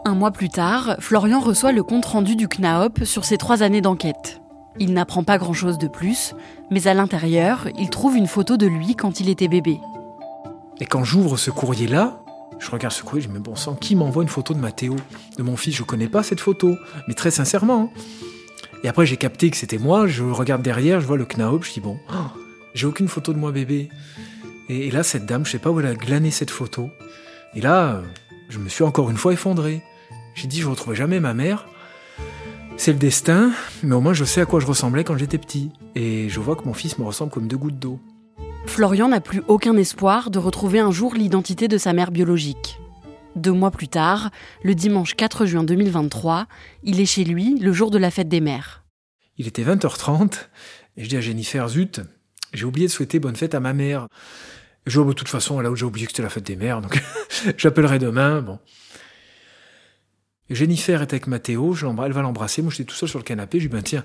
Un 0.05 0.15
mois 0.15 0.31
plus 0.31 0.49
tard, 0.49 0.97
Florian 1.01 1.41
reçoit 1.41 1.73
le 1.73 1.83
compte-rendu 1.83 2.37
du 2.37 2.49
CNAOP 2.49 3.05
sur 3.05 3.25
ses 3.25 3.39
trois 3.39 3.63
années 3.63 3.81
d'enquête. 3.81 4.41
Il 4.79 4.93
n'apprend 4.93 5.25
pas 5.25 5.39
grand-chose 5.39 5.79
de 5.79 5.89
plus, 5.89 6.35
mais 6.71 6.87
à 6.87 6.95
l'intérieur, 6.95 7.69
il 7.79 7.91
trouve 7.91 8.17
une 8.17 8.27
photo 8.27 8.57
de 8.57 8.67
lui 8.67 8.95
quand 8.95 9.21
il 9.21 9.29
était 9.29 9.49
bébé. 9.49 9.79
Et 10.81 10.87
quand 10.87 11.05
j'ouvre 11.05 11.37
ce 11.37 11.51
courrier-là, 11.51 12.23
je 12.59 12.71
regarde 12.71 12.95
ce 12.95 13.03
courrier, 13.03 13.23
je 13.23 13.29
me 13.29 13.35
dis, 13.35 13.39
mais 13.39 13.45
bon 13.45 13.57
sang, 13.57 13.75
qui 13.75 13.97
m'envoie 13.97 14.23
une 14.23 14.29
photo 14.29 14.55
de 14.55 14.59
Mathéo 14.59 14.97
De 15.39 15.43
mon 15.43 15.57
fils, 15.57 15.75
je 15.75 15.83
connais 15.83 16.09
pas 16.09 16.23
cette 16.23 16.41
photo, 16.41 16.77
mais 17.09 17.15
très 17.15 17.31
sincèrement. 17.31 17.93
hein. 17.95 18.01
Et 18.83 18.89
après, 18.89 19.05
j'ai 19.07 19.17
capté 19.17 19.51
que 19.51 19.57
c'était 19.57 19.79
moi, 19.79 20.07
je 20.07 20.25
regarde 20.25 20.63
derrière, 20.63 21.01
je 21.01 21.07
vois 21.07 21.19
le 21.19 21.27
KNAOP, 21.27 21.65
je 21.65 21.73
dis, 21.73 21.81
bon, 21.81 21.99
oh, 22.11 22.15
j'ai 22.75 22.87
aucune 22.87 23.09
photo 23.09 23.33
de 23.33 23.39
moi 23.39 23.53
bébé. 23.53 23.91
Et, 24.69 24.91
là, 24.91 25.03
cette 25.03 25.27
dame, 25.27 25.45
je 25.45 25.51
sais 25.51 25.59
pas 25.59 25.71
où 25.71 25.81
elle 25.81 25.87
a 25.87 25.95
glané 25.95 26.31
cette 26.31 26.51
photo. 26.51 26.91
Et 27.55 27.61
là, 27.61 28.03
je 28.49 28.59
me 28.59 28.69
suis 28.69 28.85
encore 28.85 29.11
une 29.11 29.17
fois 29.17 29.33
effondré. 29.33 29.83
J'ai 30.35 30.47
dit, 30.47 30.61
je 30.61 30.67
ne 30.67 30.71
retrouverai 30.71 30.97
jamais 30.97 31.21
ma 31.21 31.35
mère. 31.35 31.67
C'est 32.77 32.93
le 32.93 32.99
destin, 32.99 33.53
mais 33.83 33.95
au 33.95 34.01
moins 34.01 34.15
je 34.15 34.25
sais 34.25 34.41
à 34.41 34.47
quoi 34.47 34.61
je 34.61 34.67
ressemblais 34.67 35.05
quand 35.05 35.17
j'étais 35.19 35.39
petit. 35.39 35.71
Et 35.97 36.29
je 36.29 36.41
vois 36.41 36.57
que 36.57 36.65
mon 36.65 36.73
fils 36.73 36.99
me 36.99 37.05
ressemble 37.05 37.31
comme 37.31 37.49
deux 37.49 37.59
gouttes 37.59 37.79
d'eau. 37.79 37.99
Florian 38.67 39.09
n'a 39.09 39.21
plus 39.21 39.43
aucun 39.49 39.77
espoir 39.77 40.31
de 40.31 40.39
retrouver 40.39 40.79
un 40.79 40.91
jour 40.91 41.15
l'identité 41.15 41.69
de 41.69 41.79
sa 41.79 41.93
mère 41.93 42.11
biologique. 42.11 42.79
Deux 43.37 43.53
mois 43.53 43.71
plus 43.71 43.89
tard, 43.89 44.31
le 44.63 44.75
dimanche 44.75 45.15
4 45.15 45.47
juin 45.47 45.65
2023, 45.65 46.47
il 46.83 47.01
est 47.01 47.07
chez 47.07 47.25
lui 47.25 47.59
le 47.59 47.73
jour 47.73 47.91
de 47.91 47.99
la 47.99 48.11
fête 48.11 48.29
des 48.29 48.41
mères. 48.41 48.85
Il 49.37 49.47
était 49.47 49.63
20h30, 49.63 50.49
et 50.97 51.05
je 51.05 51.09
dis 51.09 51.17
à 51.17 51.21
Jennifer, 51.21 51.69
zut, 51.69 52.01
j'ai 52.53 52.65
oublié 52.65 52.87
de 52.87 52.93
souhaiter 52.93 53.19
bonne 53.19 53.37
fête 53.37 53.55
à 53.55 53.61
ma 53.61 53.73
mère. 53.73 54.07
Je 54.87 55.01
vois, 55.01 55.13
de 55.13 55.17
toute 55.17 55.29
façon, 55.29 55.61
là 55.61 55.71
où 55.71 55.77
j'ai 55.77 55.85
oublié 55.85 56.07
que 56.07 56.13
c'était 56.13 56.23
la 56.23 56.31
fête 56.31 56.47
des 56.47 56.57
mères, 56.57 56.81
donc 56.81 57.03
j'appellerai 57.57 57.99
demain. 57.99 58.59
Jennifer 60.51 61.01
est 61.01 61.13
avec 61.13 61.29
Mathéo, 61.29 61.75
je 61.75 61.87
elle 61.87 62.13
va 62.13 62.23
l'embrasser. 62.23 62.61
Moi, 62.61 62.73
j'étais 62.73 62.85
tout 62.85 62.97
seul 62.97 63.09
sur 63.09 63.19
le 63.19 63.25
canapé. 63.25 63.59
Je 63.59 63.65
lui 63.65 63.71
dis, 63.71 63.77
ben 63.77 63.83
tiens, 63.83 64.05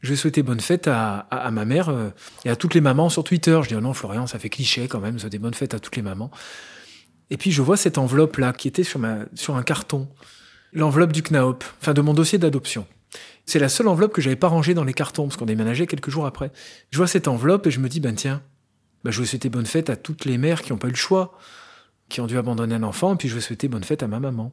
je 0.00 0.10
vais 0.10 0.16
souhaiter 0.16 0.42
bonne 0.42 0.60
fête 0.60 0.86
à, 0.86 1.26
ma 1.52 1.64
mère 1.64 1.88
euh, 1.88 2.10
et 2.44 2.50
à 2.50 2.56
toutes 2.56 2.74
les 2.74 2.80
mamans 2.80 3.08
sur 3.08 3.24
Twitter. 3.24 3.58
Je 3.62 3.68
dis, 3.68 3.74
oh 3.74 3.80
non, 3.80 3.94
Florian, 3.94 4.26
ça 4.26 4.38
fait 4.38 4.48
cliché 4.48 4.86
quand 4.86 5.00
même, 5.00 5.18
souhaiter 5.18 5.38
bonne 5.38 5.54
fête 5.54 5.74
à 5.74 5.80
toutes 5.80 5.96
les 5.96 6.02
mamans. 6.02 6.30
Et 7.30 7.36
puis, 7.36 7.50
je 7.50 7.62
vois 7.62 7.76
cette 7.76 7.98
enveloppe-là 7.98 8.52
qui 8.52 8.68
était 8.68 8.84
sur 8.84 9.04
un 9.04 9.62
carton. 9.62 10.08
L'enveloppe 10.72 11.12
du 11.12 11.22
CNAOP, 11.22 11.64
enfin 11.80 11.94
de 11.94 12.00
mon 12.00 12.14
dossier 12.14 12.38
d'adoption. 12.38 12.86
C'est 13.46 13.58
la 13.58 13.68
seule 13.68 13.88
enveloppe 13.88 14.12
que 14.12 14.20
j'avais 14.20 14.36
pas 14.36 14.48
rangée 14.48 14.74
dans 14.74 14.84
les 14.84 14.92
cartons, 14.92 15.24
parce 15.24 15.36
qu'on 15.36 15.46
déménageait 15.46 15.86
quelques 15.86 16.10
jours 16.10 16.26
après. 16.26 16.52
Je 16.90 16.98
vois 16.98 17.06
cette 17.06 17.28
enveloppe 17.28 17.66
et 17.66 17.70
je 17.70 17.80
me 17.80 17.88
dis, 17.88 18.00
ben 18.00 18.14
tiens, 18.14 18.42
ben 19.04 19.10
je 19.10 19.20
vais 19.20 19.26
souhaiter 19.26 19.48
bonne 19.48 19.66
fête 19.66 19.90
à 19.90 19.96
toutes 19.96 20.24
les 20.24 20.38
mères 20.38 20.62
qui 20.62 20.72
n'ont 20.72 20.78
pas 20.78 20.88
eu 20.88 20.92
le 20.92 20.96
choix, 20.96 21.38
qui 22.08 22.20
ont 22.20 22.26
dû 22.26 22.36
abandonner 22.36 22.74
un 22.74 22.82
enfant, 22.82 23.14
et 23.14 23.16
puis 23.16 23.28
je 23.28 23.34
vais 23.34 23.40
souhaiter 23.40 23.68
bonne 23.68 23.84
fête 23.84 24.02
à 24.02 24.06
ma 24.06 24.20
maman. 24.20 24.52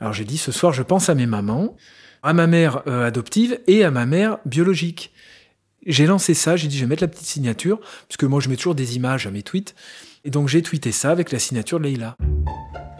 Alors 0.00 0.12
j'ai 0.12 0.24
dit, 0.24 0.36
ce 0.36 0.52
soir, 0.52 0.72
je 0.72 0.82
pense 0.82 1.08
à 1.08 1.14
mes 1.14 1.26
mamans, 1.26 1.76
à 2.26 2.32
ma 2.32 2.48
mère 2.48 2.82
euh, 2.88 3.06
adoptive 3.06 3.60
et 3.68 3.84
à 3.84 3.92
ma 3.92 4.04
mère 4.04 4.38
biologique. 4.44 5.12
J'ai 5.86 6.06
lancé 6.06 6.34
ça, 6.34 6.56
j'ai 6.56 6.66
dit, 6.66 6.76
je 6.76 6.82
vais 6.82 6.88
mettre 6.88 7.04
la 7.04 7.08
petite 7.08 7.28
signature, 7.28 7.78
parce 7.78 8.16
que 8.18 8.26
moi, 8.26 8.40
je 8.40 8.48
mets 8.48 8.56
toujours 8.56 8.74
des 8.74 8.96
images 8.96 9.28
à 9.28 9.30
mes 9.30 9.44
tweets. 9.44 9.76
Et 10.24 10.30
donc 10.30 10.48
j'ai 10.48 10.60
tweeté 10.60 10.90
ça 10.90 11.12
avec 11.12 11.30
la 11.30 11.38
signature 11.38 11.78
de 11.78 11.84
Leïla. 11.84 12.16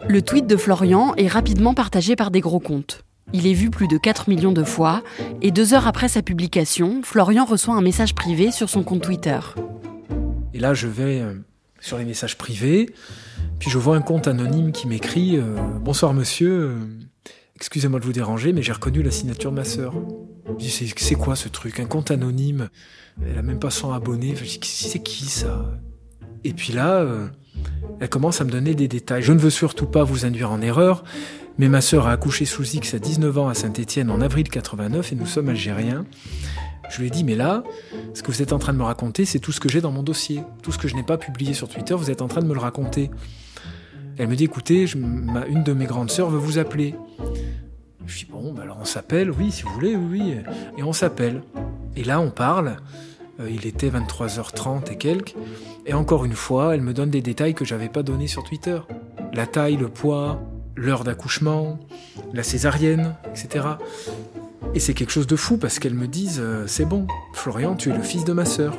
Le 0.09 0.23
tweet 0.23 0.47
de 0.47 0.57
Florian 0.57 1.13
est 1.17 1.27
rapidement 1.27 1.75
partagé 1.75 2.15
par 2.15 2.31
des 2.31 2.41
gros 2.41 2.61
comptes. 2.61 3.03
Il 3.33 3.49
est 3.49 3.53
vu 3.53 3.71
plus 3.71 3.89
de 3.89 3.99
4 3.99 4.29
millions 4.29 4.53
de 4.53 4.63
fois, 4.63 5.03
et 5.43 5.51
deux 5.51 5.75
heures 5.75 5.89
après 5.89 6.07
sa 6.07 6.23
publication, 6.23 7.01
Florian 7.03 7.45
reçoit 7.45 7.75
un 7.75 7.83
message 7.83 8.15
privé 8.15 8.53
sur 8.53 8.71
son 8.71 8.85
compte 8.85 9.03
Twitter. 9.03 9.41
Et 10.55 10.61
là, 10.61 10.73
je 10.73 10.87
vais 10.87 11.21
euh, 11.21 11.35
sur 11.81 11.99
les 11.99 12.05
messages 12.05 12.39
privés, 12.39 12.95
puis 13.59 13.71
je 13.71 13.79
vois 13.79 13.97
un 13.97 14.03
compte 14.03 14.29
anonyme 14.29 14.71
qui 14.71 14.87
m'écrit 14.87 15.37
euh, 15.37 15.57
Bonsoir 15.81 16.15
monsieur, 16.15 16.77
excusez-moi 17.57 17.99
de 17.99 18.05
vous 18.05 18.13
déranger, 18.13 18.53
mais 18.53 18.63
j'ai 18.63 18.73
reconnu 18.73 19.03
la 19.03 19.11
signature 19.11 19.51
de 19.51 19.57
ma 19.57 19.65
sœur. 19.65 19.95
C'est 20.59 21.15
quoi 21.15 21.35
ce 21.35 21.49
truc? 21.49 21.81
Un 21.81 21.87
compte 21.87 22.11
anonyme 22.11 22.69
Elle 23.27 23.39
a 23.39 23.43
même 23.43 23.59
pas 23.59 23.71
100 23.71 23.93
abonnés. 23.93 24.33
Enfin, 24.35 24.45
C'est 24.63 25.03
qui 25.03 25.25
ça? 25.25 25.73
Et 26.45 26.53
puis 26.53 26.73
là, 26.73 26.99
euh, 26.99 27.27
elle 27.99 28.09
commence 28.09 28.41
à 28.41 28.45
me 28.45 28.51
donner 28.51 28.75
des 28.75 28.89
détails. 28.89 29.23
Je 29.23 29.33
ne 29.33 29.39
veux 29.39 29.51
surtout 29.51 29.87
pas 29.87 30.05
vous 30.05 30.25
induire 30.25 30.53
en 30.53 30.61
erreur, 30.61 31.03
mais 31.59 31.69
ma 31.69 31.81
sœur 31.81 32.07
a 32.07 32.13
accouché 32.13 32.45
sous 32.45 32.77
X 32.77 32.95
à 32.95 32.99
19 32.99 33.39
ans 33.39 33.49
à 33.49 33.55
Saint-Étienne 33.55 34.11
en 34.11 34.21
avril 34.21 34.49
89 34.49 35.13
et 35.13 35.17
nous 35.17 35.27
sommes 35.27 35.49
algériens. 35.49 36.05
Je 36.91 37.01
lui 37.01 37.09
ai 37.09 37.11
dit, 37.11 37.25
mais 37.25 37.35
là, 37.35 37.65
ce 38.15 38.23
que 38.23 38.31
vous 38.31 38.43
êtes 38.43 38.53
en 38.53 38.59
train 38.59 38.73
de 38.73 38.79
me 38.79 38.85
raconter, 38.85 39.25
c'est 39.25 39.41
tout 39.41 39.51
ce 39.51 39.59
que 39.59 39.69
j'ai 39.69 39.81
dans 39.81 39.91
mon 39.91 40.05
dossier. 40.05 40.43
Tout 40.63 40.71
ce 40.71 40.79
que 40.79 40.87
je 40.87 40.95
n'ai 40.95 41.03
pas 41.03 41.19
publié 41.19 41.53
sur 41.53 41.69
Twitter, 41.69 41.95
vous 41.95 42.11
êtes 42.11 42.23
en 42.23 42.29
train 42.29 42.43
de 42.43 42.47
me 42.47 42.55
le 42.55 42.61
raconter. 42.61 43.11
Elle 44.19 44.29
me 44.29 44.37
dit, 44.37 44.45
écoutez, 44.45 44.87
une 44.93 45.63
de 45.63 45.73
mes 45.73 45.87
grandes 45.87 46.11
sœurs 46.11 46.31
veut 46.31 46.39
vous 46.39 46.59
appeler. 46.59 46.95
Je 48.07 48.19
dis, 48.19 48.27
bon, 48.31 48.53
bah 48.53 48.63
alors 48.63 48.79
on 48.81 48.85
s'appelle, 48.85 49.31
oui, 49.31 49.51
si 49.51 49.65
vous 49.65 49.71
voulez, 49.71 49.97
oui, 49.97 50.07
oui. 50.11 50.35
Et 50.79 50.83
on 50.83 50.93
s'appelle. 50.93 51.43
Et 51.97 52.05
là, 52.05 52.21
on 52.21 52.31
parle. 52.31 52.77
Euh, 53.41 53.51
il 53.51 53.67
était 53.67 53.89
23h30 53.89 54.93
et 54.93 54.97
quelques. 54.97 55.35
Et 55.85 55.93
encore 55.93 56.25
une 56.25 56.35
fois, 56.35 56.75
elle 56.75 56.83
me 56.83 56.95
donne 56.95 57.11
des 57.11 57.21
détails 57.21 57.55
que 57.55 57.65
j'avais 57.65 57.89
pas 57.89 58.03
donnés 58.03 58.29
sur 58.29 58.45
Twitter. 58.45 58.79
La 59.33 59.47
taille, 59.47 59.77
le 59.77 59.89
poids, 59.89 60.41
l'heure 60.77 61.05
d'accouchement, 61.05 61.79
la 62.33 62.43
césarienne, 62.43 63.15
etc. 63.31 63.67
Et 64.75 64.81
c'est 64.81 64.95
quelque 64.95 65.13
chose 65.13 65.27
de 65.27 65.37
fou 65.37 65.59
parce 65.59 65.79
qu'elles 65.79 65.95
me 65.95 66.07
disent 66.07 66.41
euh, 66.41 66.67
c'est 66.67 66.85
bon, 66.85 67.07
Florian, 67.33 67.75
tu 67.75 67.91
es 67.91 67.97
le 67.97 68.03
fils 68.03 68.25
de 68.25 68.33
ma 68.33 68.45
sœur. 68.45 68.77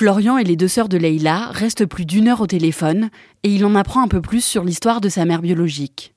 Florian 0.00 0.38
et 0.38 0.44
les 0.44 0.56
deux 0.56 0.66
sœurs 0.66 0.88
de 0.88 0.96
Leïla 0.96 1.50
restent 1.50 1.84
plus 1.84 2.06
d'une 2.06 2.28
heure 2.28 2.40
au 2.40 2.46
téléphone, 2.46 3.10
et 3.42 3.50
il 3.50 3.66
en 3.66 3.74
apprend 3.74 4.02
un 4.02 4.08
peu 4.08 4.22
plus 4.22 4.42
sur 4.42 4.64
l'histoire 4.64 5.02
de 5.02 5.10
sa 5.10 5.26
mère 5.26 5.42
biologique. 5.42 6.14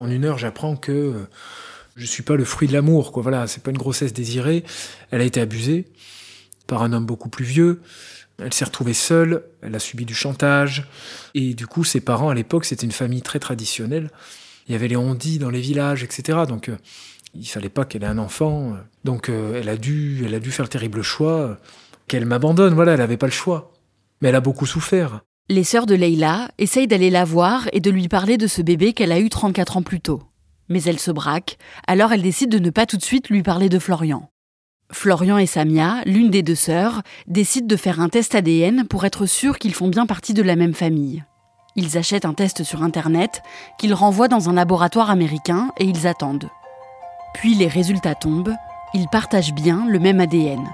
En 0.00 0.10
une 0.10 0.26
heure, 0.26 0.36
j'apprends 0.36 0.76
que 0.76 0.92
euh, 0.92 1.26
je 1.96 2.04
suis 2.04 2.22
pas 2.22 2.36
le 2.36 2.44
fruit 2.44 2.68
de 2.68 2.74
l'amour, 2.74 3.12
quoi. 3.12 3.22
Voilà, 3.22 3.46
c'est 3.46 3.62
pas 3.62 3.70
une 3.70 3.78
grossesse 3.78 4.12
désirée. 4.12 4.62
Elle 5.10 5.22
a 5.22 5.24
été 5.24 5.40
abusée 5.40 5.86
par 6.66 6.82
un 6.82 6.92
homme 6.92 7.06
beaucoup 7.06 7.30
plus 7.30 7.46
vieux. 7.46 7.80
Elle 8.36 8.52
s'est 8.52 8.66
retrouvée 8.66 8.92
seule. 8.92 9.42
Elle 9.62 9.74
a 9.74 9.78
subi 9.78 10.04
du 10.04 10.14
chantage. 10.14 10.86
Et 11.32 11.54
du 11.54 11.66
coup, 11.66 11.82
ses 11.82 12.02
parents, 12.02 12.28
à 12.28 12.34
l'époque, 12.34 12.66
c'était 12.66 12.84
une 12.84 12.92
famille 12.92 13.22
très 13.22 13.38
traditionnelle. 13.38 14.10
Il 14.68 14.72
y 14.72 14.74
avait 14.74 14.88
les 14.88 14.96
ondits 14.96 15.38
dans 15.38 15.48
les 15.48 15.62
villages, 15.62 16.04
etc. 16.04 16.40
Donc, 16.46 16.68
euh, 16.68 16.76
il 17.34 17.46
fallait 17.46 17.70
pas 17.70 17.86
qu'elle 17.86 18.02
ait 18.02 18.06
un 18.06 18.18
enfant. 18.18 18.76
Donc, 19.04 19.30
euh, 19.30 19.58
elle 19.58 19.70
a 19.70 19.78
dû, 19.78 20.24
elle 20.26 20.34
a 20.34 20.40
dû 20.40 20.50
faire 20.50 20.66
le 20.66 20.70
terrible 20.70 21.00
choix 21.00 21.58
qu'elle 22.08 22.26
m'abandonne. 22.26 22.74
Voilà, 22.74 22.92
elle 22.92 23.00
avait 23.00 23.16
pas 23.16 23.26
le 23.26 23.32
choix. 23.32 23.72
Mais 24.20 24.28
elle 24.28 24.34
a 24.34 24.40
beaucoup 24.40 24.66
souffert. 24.66 25.20
Les 25.48 25.64
sœurs 25.64 25.86
de 25.86 25.94
Leïla 25.94 26.48
essayent 26.58 26.86
d'aller 26.86 27.10
la 27.10 27.24
voir 27.24 27.68
et 27.72 27.80
de 27.80 27.90
lui 27.90 28.08
parler 28.08 28.38
de 28.38 28.46
ce 28.46 28.62
bébé 28.62 28.94
qu'elle 28.94 29.12
a 29.12 29.20
eu 29.20 29.28
34 29.28 29.76
ans 29.76 29.82
plus 29.82 30.00
tôt. 30.00 30.22
Mais 30.70 30.82
elle 30.84 30.98
se 30.98 31.10
braque, 31.10 31.58
alors 31.86 32.12
elle 32.12 32.22
décide 32.22 32.50
de 32.50 32.58
ne 32.58 32.70
pas 32.70 32.86
tout 32.86 32.96
de 32.96 33.04
suite 33.04 33.28
lui 33.28 33.42
parler 33.42 33.68
de 33.68 33.78
Florian. 33.78 34.30
Florian 34.90 35.36
et 35.36 35.46
Samia, 35.46 35.96
l'une 36.06 36.30
des 36.30 36.42
deux 36.42 36.54
sœurs, 36.54 37.02
décident 37.26 37.66
de 37.66 37.76
faire 37.76 38.00
un 38.00 38.08
test 38.08 38.34
ADN 38.34 38.86
pour 38.86 39.04
être 39.04 39.26
sûrs 39.26 39.58
qu'ils 39.58 39.74
font 39.74 39.88
bien 39.88 40.06
partie 40.06 40.32
de 40.32 40.42
la 40.42 40.56
même 40.56 40.74
famille. 40.74 41.24
Ils 41.76 41.98
achètent 41.98 42.24
un 42.24 42.34
test 42.34 42.62
sur 42.62 42.82
Internet 42.82 43.42
qu'ils 43.78 43.94
renvoient 43.94 44.28
dans 44.28 44.48
un 44.48 44.54
laboratoire 44.54 45.10
américain 45.10 45.72
et 45.78 45.84
ils 45.84 46.06
attendent. 46.06 46.48
Puis 47.34 47.54
les 47.54 47.66
résultats 47.66 48.14
tombent, 48.14 48.54
ils 48.94 49.08
partagent 49.08 49.54
bien 49.54 49.86
le 49.88 49.98
même 49.98 50.20
ADN. 50.20 50.64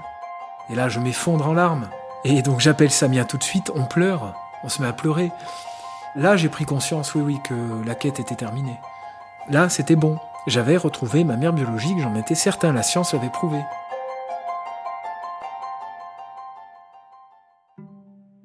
Et 0.71 0.75
là, 0.75 0.89
je 0.89 0.99
m'effondre 0.99 1.47
en 1.47 1.53
larmes. 1.53 1.89
Et 2.23 2.41
donc, 2.41 2.59
j'appelle 2.59 2.91
Samia 2.91 3.25
tout 3.25 3.37
de 3.37 3.43
suite, 3.43 3.71
on 3.75 3.83
pleure, 3.83 4.33
on 4.63 4.69
se 4.69 4.81
met 4.81 4.87
à 4.87 4.93
pleurer. 4.93 5.31
Là, 6.15 6.37
j'ai 6.37 6.49
pris 6.49 6.65
conscience, 6.65 7.15
oui, 7.15 7.21
oui, 7.21 7.39
que 7.43 7.53
la 7.85 7.95
quête 7.95 8.19
était 8.19 8.35
terminée. 8.35 8.77
Là, 9.49 9.69
c'était 9.69 9.95
bon. 9.95 10.17
J'avais 10.47 10.77
retrouvé 10.77 11.23
ma 11.23 11.35
mère 11.35 11.53
biologique, 11.53 11.99
j'en 11.99 12.15
étais 12.15 12.35
certain, 12.35 12.73
la 12.73 12.83
science 12.83 13.13
l'avait 13.13 13.29
prouvé. 13.29 13.59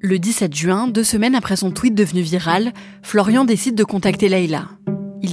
Le 0.00 0.18
17 0.18 0.54
juin, 0.54 0.88
deux 0.88 1.04
semaines 1.04 1.34
après 1.34 1.56
son 1.56 1.70
tweet 1.70 1.94
devenu 1.94 2.20
viral, 2.20 2.72
Florian 3.02 3.44
décide 3.44 3.74
de 3.74 3.84
contacter 3.84 4.28
Leïla. 4.28 4.66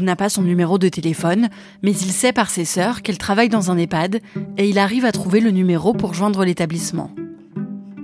N'a 0.03 0.17
pas 0.17 0.27
son 0.27 0.41
numéro 0.41 0.77
de 0.77 0.89
téléphone, 0.89 1.47
mais 1.81 1.91
il 1.91 2.11
sait 2.11 2.33
par 2.33 2.49
ses 2.49 2.65
sœurs 2.65 3.03
qu'elle 3.03 3.17
travaille 3.17 3.47
dans 3.47 3.71
un 3.71 3.77
EHPAD 3.77 4.19
et 4.57 4.67
il 4.67 4.77
arrive 4.77 5.05
à 5.05 5.13
trouver 5.13 5.39
le 5.39 5.49
numéro 5.49 5.93
pour 5.93 6.13
joindre 6.13 6.43
l'établissement. 6.43 7.09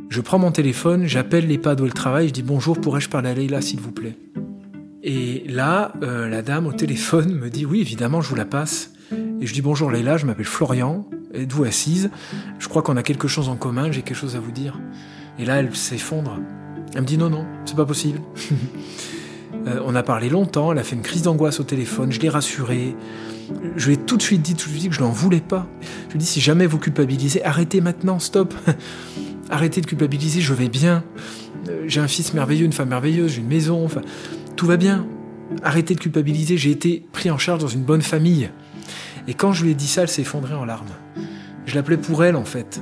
Je 0.08 0.22
prends 0.22 0.40
mon 0.40 0.52
téléphone, 0.52 1.08
j'appelle 1.08 1.46
l'EHPAD 1.46 1.82
où 1.82 1.86
elle 1.86 1.94
travaille, 1.94 2.30
je 2.30 2.34
dis 2.34 2.42
bonjour, 2.42 2.80
pourrais-je 2.80 3.10
parler 3.10 3.32
à 3.32 3.34
Leïla, 3.34 3.60
s'il 3.60 3.82
vous 3.82 3.92
plaît? 3.92 4.16
Et 5.04 5.44
là, 5.50 5.92
euh, 6.02 6.30
la 6.30 6.42
dame 6.42 6.68
au 6.68 6.72
téléphone 6.72 7.34
me 7.34 7.50
dit 7.50 7.66
oui, 7.66 7.82
évidemment, 7.82 8.22
je 8.22 8.30
vous 8.30 8.36
la 8.36 8.46
passe. 8.46 8.94
Et 9.42 9.46
je 9.46 9.54
dis 9.54 9.62
bonjour 9.62 9.92
Leïla, 9.92 10.16
je 10.16 10.26
m'appelle 10.26 10.46
Florian, 10.46 11.06
êtes-vous 11.34 11.66
assise? 11.66 12.12
Je 12.60 12.70
crois 12.70 12.82
qu'on 12.82 12.96
a 12.96 13.04
quelque 13.04 13.28
chose 13.28 13.50
en 13.50 13.58
commun, 13.58 13.92
j'ai 13.92 14.04
quelque 14.04 14.16
chose 14.16 14.38
à 14.38 14.40
vous 14.40 14.52
dire. 14.52 14.80
Et 15.38 15.44
là, 15.44 15.58
elle 15.58 15.76
s'effondre. 15.76 16.40
Elle 16.96 17.02
me 17.02 17.06
dit 17.06 17.18
non, 17.18 17.30
non, 17.30 17.46
c'est 17.66 17.76
pas 17.76 17.86
possible. 17.86 18.22
Euh, 19.68 19.80
on 19.86 19.96
a 19.96 20.04
parlé 20.04 20.30
longtemps, 20.30 20.72
elle 20.72 20.80
a 20.80 20.84
fait 20.84 20.96
une 20.96 21.02
crise 21.02 21.24
d'angoisse 21.24 21.60
au 21.60 21.64
téléphone, 21.64 22.12
je 22.12 22.20
l'ai 22.20 22.30
rassurée. 22.30 22.96
Je 23.76 23.88
lui 23.88 23.94
ai 23.96 23.98
tout 23.98 24.18
de 24.18 24.22
suite 24.22 24.42
dit, 24.42 24.56
tout 24.56 24.70
de 24.70 24.76
suite 24.76 24.90
que 24.90 24.96
je 24.96 25.02
n'en 25.02 25.12
voulais 25.12 25.42
pas. 25.42 25.68
Je 26.08 26.14
lui 26.14 26.16
ai 26.16 26.20
dit 26.20 26.26
si 26.26 26.40
jamais 26.42 26.66
vous 26.68 26.78
culpabilisez, 26.78 27.44
arrêtez 27.44 27.82
maintenant, 27.82 28.20
stop. 28.20 28.54
Arrêtez 29.52 29.82
de 29.82 29.88
culpabiliser, 29.88 30.42
je 30.42 30.54
vais 30.54 30.70
bien. 30.70 31.04
Euh, 31.68 31.86
J'ai 31.88 32.00
un 32.02 32.08
fils 32.08 32.36
merveilleux, 32.36 32.66
une 32.66 32.72
femme 32.72 32.90
merveilleuse, 32.90 33.32
j'ai 33.32 33.42
une 33.42 33.48
maison, 33.48 33.84
enfin, 33.84 34.02
tout 34.56 34.68
va 34.68 34.78
bien. 34.78 35.08
arrêtez 35.64 35.96
de 35.96 36.00
culpabiliser, 36.00 36.56
j'ai 36.56 36.70
été 36.70 37.04
pris 37.12 37.32
en 37.32 37.40
charge 37.40 37.60
dans 37.60 37.68
une 37.68 37.82
bonne 37.82 38.04
famille. 38.04 38.52
Et 39.28 39.34
quand 39.34 39.52
je 39.52 39.64
lui 39.64 39.72
ai 39.72 39.74
dit 39.74 39.88
ça, 39.88 40.04
elle 40.04 40.08
s'est 40.08 40.22
effondrée 40.22 40.54
en 40.54 40.66
larmes. 40.66 40.86
Je 41.66 41.74
l'appelais 41.74 41.98
pour 41.98 42.24
elle 42.24 42.36
en 42.36 42.46
fait. 42.46 42.80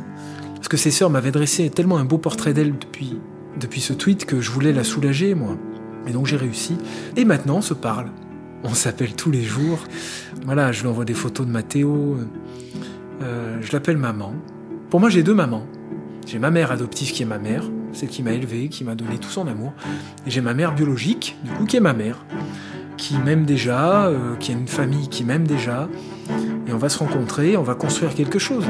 Parce 0.55 0.67
que 0.67 0.75
ses 0.75 0.91
sœurs 0.91 1.09
m'avaient 1.09 1.31
dressé 1.31 1.69
tellement 1.69 1.97
un 1.97 2.03
beau 2.03 2.17
portrait 2.17 2.53
d'elle 2.53 2.77
depuis, 2.77 3.17
depuis 3.57 3.79
ce 3.79 3.93
tweet 3.93 4.25
que 4.25 4.41
je 4.41 4.51
voulais 4.51 4.73
la 4.73 4.83
soulager, 4.83 5.35
moi. 5.35 5.57
Et 6.07 6.11
donc 6.11 6.25
j'ai 6.25 6.37
réussi. 6.37 6.77
Et 7.15 7.25
maintenant, 7.25 7.57
on 7.57 7.61
se 7.61 7.73
parle. 7.73 8.07
On 8.63 8.73
s'appelle 8.73 9.13
tous 9.13 9.31
les 9.31 9.43
jours. 9.43 9.79
Voilà, 10.45 10.71
je 10.71 10.81
lui 10.81 10.89
envoie 10.89 11.05
des 11.05 11.13
photos 11.13 11.45
de 11.45 11.51
Mathéo. 11.51 12.17
Euh, 13.21 13.57
je 13.61 13.71
l'appelle 13.71 13.97
maman. 13.97 14.33
Pour 14.89 14.99
moi, 14.99 15.09
j'ai 15.09 15.23
deux 15.23 15.33
mamans. 15.33 15.65
J'ai 16.25 16.39
ma 16.39 16.51
mère 16.51 16.71
adoptive 16.71 17.11
qui 17.11 17.23
est 17.23 17.25
ma 17.25 17.37
mère, 17.37 17.63
celle 17.93 18.09
qui 18.09 18.21
m'a 18.21 18.31
élevé, 18.31 18.67
qui 18.67 18.83
m'a 18.83 18.95
donné 18.95 19.17
tout 19.17 19.29
son 19.29 19.47
amour. 19.47 19.73
Et 20.25 20.29
j'ai 20.29 20.41
ma 20.41 20.53
mère 20.53 20.75
biologique, 20.75 21.37
du 21.43 21.51
coup, 21.51 21.65
qui 21.65 21.77
est 21.77 21.81
ma 21.81 21.93
mère, 21.93 22.25
qui 22.97 23.17
m'aime 23.17 23.45
déjà, 23.45 24.07
euh, 24.07 24.35
qui 24.35 24.51
a 24.51 24.55
une 24.55 24.67
famille 24.67 25.07
qui 25.07 25.23
m'aime 25.23 25.47
déjà. 25.47 25.87
Et 26.67 26.73
on 26.73 26.77
va 26.77 26.89
se 26.89 26.99
rencontrer, 26.99 27.55
on 27.55 27.63
va 27.63 27.75
construire 27.75 28.13
quelque 28.13 28.39
chose. 28.39 28.65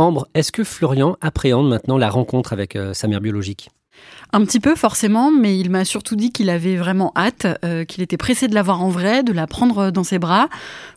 Ambre, 0.00 0.28
est-ce 0.32 0.50
que 0.50 0.64
Florian 0.64 1.18
appréhende 1.20 1.68
maintenant 1.68 1.98
la 1.98 2.08
rencontre 2.08 2.54
avec 2.54 2.74
euh, 2.74 2.94
sa 2.94 3.06
mère 3.06 3.20
biologique? 3.20 3.68
Un 4.32 4.42
petit 4.46 4.58
peu 4.58 4.74
forcément, 4.74 5.30
mais 5.30 5.58
il 5.58 5.68
m'a 5.68 5.84
surtout 5.84 6.16
dit 6.16 6.32
qu'il 6.32 6.48
avait 6.48 6.76
vraiment 6.76 7.12
hâte, 7.14 7.46
euh, 7.66 7.84
qu'il 7.84 8.02
était 8.02 8.16
pressé 8.16 8.48
de 8.48 8.54
la 8.54 8.62
voir 8.62 8.80
en 8.80 8.88
vrai, 8.88 9.22
de 9.22 9.34
la 9.34 9.46
prendre 9.46 9.90
dans 9.90 10.02
ses 10.02 10.18
bras. 10.18 10.48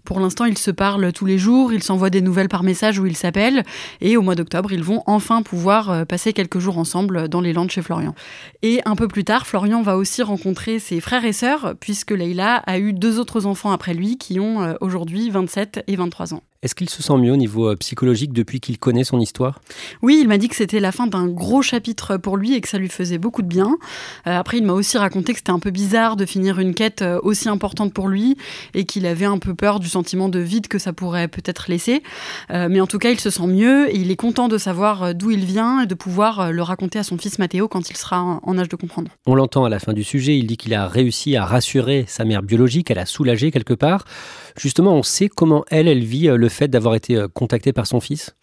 Pour 0.04 0.20
l'instant, 0.20 0.46
ils 0.46 0.58
se 0.58 0.72
parlent 0.72 1.14
tous 1.14 1.26
les 1.26 1.38
jours, 1.38 1.72
ils 1.72 1.84
s'envoient 1.84 2.10
des 2.10 2.22
nouvelles 2.22 2.50
par 2.50 2.64
message 2.64 3.00
où 3.00 3.06
ils 3.06 3.16
s'appellent, 3.16 3.64
et 4.02 4.18
au 4.18 4.22
mois 4.22 4.36
d'octobre, 4.36 4.72
ils 4.72 4.84
vont 4.84 5.02
enfin 5.06 5.42
pouvoir 5.42 5.90
euh, 5.90 6.06
passer 6.06 6.34
quelques 6.34 6.60
jours 6.60 6.78
ensemble 6.78 7.30
dans 7.30 7.42
les 7.42 7.54
Landes 7.54 7.72
chez 7.72 7.82
Florian. 7.82 8.14
Et 8.62 8.82
un 8.86 8.96
peu 8.96 9.08
plus 9.08 9.24
tard, 9.24 9.48
Florian 9.48 9.82
va 9.82 9.98
aussi 9.98 10.22
rencontrer 10.22 10.80
ses 10.80 11.00
frères 11.00 11.26
et 11.26 11.34
sœurs, 11.34 11.76
puisque 11.80 12.12
Leïla 12.12 12.58
a 12.58 12.80
eu 12.80 12.94
deux 12.94 13.20
autres 13.20 13.46
enfants 13.46 13.72
après 13.72 13.94
lui 13.94 14.18
qui 14.18 14.40
ont 14.40 14.76
aujourd'hui 14.82 15.30
27 15.30 15.84
et 15.88 15.96
23 15.96 16.34
ans. 16.34 16.44
Est-ce 16.64 16.76
qu'il 16.76 16.90
se 16.90 17.04
sent 17.04 17.18
mieux 17.18 17.34
au 17.34 17.38
niveau 17.38 17.70
euh, 17.70 17.76
psychologique 17.76 18.32
depuis 18.32 18.62
qu'il 18.62 18.80
connaît 18.80 19.04
son 19.04 19.20
histoire? 19.20 19.60
Oui, 20.02 20.20
il 20.22 20.30
m'a 20.30 20.38
dit 20.38 20.48
que 20.48 20.56
c'était 20.56 20.80
la 20.80 20.94
fin 20.94 21.08
d'un 21.08 21.28
gros 21.28 21.62
chapitre 21.62 22.16
pour 22.16 22.38
lui 22.38 22.54
et 22.54 22.62
que 22.62 22.70
ça 22.70 22.78
lui 22.78 22.88
faisait 22.88 23.18
beaucoup 23.18 23.42
de 23.42 23.48
bien. 23.48 23.78
Euh, 24.28 24.40
après, 24.40 24.60
il 24.60 24.66
m'a 24.66 24.72
aussi 24.72 24.98
raconté 24.98 25.34
que 25.34 25.40
c'était 25.40 25.52
un 25.52 25.60
peu 25.60 25.72
bizarre 25.72 26.16
de 26.16 26.26
finir 26.26 26.60
une 26.60 26.74
quête 26.74 27.02
euh, 27.02 27.20
aussi 27.22 27.50
importante 27.50 27.94
pour 27.94 28.08
lui 28.08 28.38
et 28.74 28.86
qu'il 28.86 29.06
avait 29.06 29.26
un 29.26 29.40
peu 29.40 29.54
peur 29.54 29.82
du 29.82 29.90
sentiment 29.94 30.30
de 30.30 30.40
vide 30.40 30.68
que 30.68 30.80
ça 30.80 30.94
pourrait 30.94 31.28
peut-être 31.28 31.66
laisser. 31.70 32.04
mais 32.50 32.82
en 32.82 32.88
tout 32.88 33.00
cas, 33.00 33.12
il 33.12 33.20
se 33.20 33.30
sent 33.30 33.48
mieux 33.48 33.90
et 33.90 33.98
il 33.98 34.12
est 34.12 34.16
content 34.16 34.48
de 34.48 34.58
savoir 34.58 35.16
d'où 35.16 35.32
il 35.32 35.46
vient 35.46 35.82
et 35.82 35.86
de 35.86 35.96
pouvoir 35.96 36.52
le 36.52 36.62
raconter 36.62 37.00
à 37.00 37.04
son 37.04 37.18
fils 37.18 37.40
Mathéo 37.40 37.68
quand 37.68 37.90
il 37.90 37.98
sera 37.98 38.40
en 38.42 38.58
âge 38.58 38.70
de 38.70 38.76
comprendre. 38.76 39.12
On 39.26 39.36
l'entend 39.36 39.66
à 39.66 39.70
la 39.70 39.80
fin 39.80 39.94
du 39.94 40.04
sujet, 40.04 40.38
il 40.38 40.48
dit 40.48 40.58
qu'il 40.58 40.74
a 40.74 40.88
réussi 40.88 41.36
à 41.36 41.46
rassurer 41.46 42.06
sa 42.08 42.26
mère 42.26 42.44
biologique, 42.44 42.92
elle 42.92 43.00
a 43.00 43.06
soulagé 43.06 43.52
quelque 43.52 43.74
part. 43.74 44.06
Justement, 44.58 44.94
on 44.96 45.04
sait 45.04 45.30
comment 45.30 45.64
elle, 45.70 45.88
elle 45.88 46.04
vit 46.04 46.28
le 46.28 46.50
fait 46.50 46.68
d'avoir 46.68 46.96
été 46.96 47.16
euh, 47.16 47.28
contactée 47.28 47.74
par 47.74 47.88
son 47.88 48.00
fils 48.00 48.36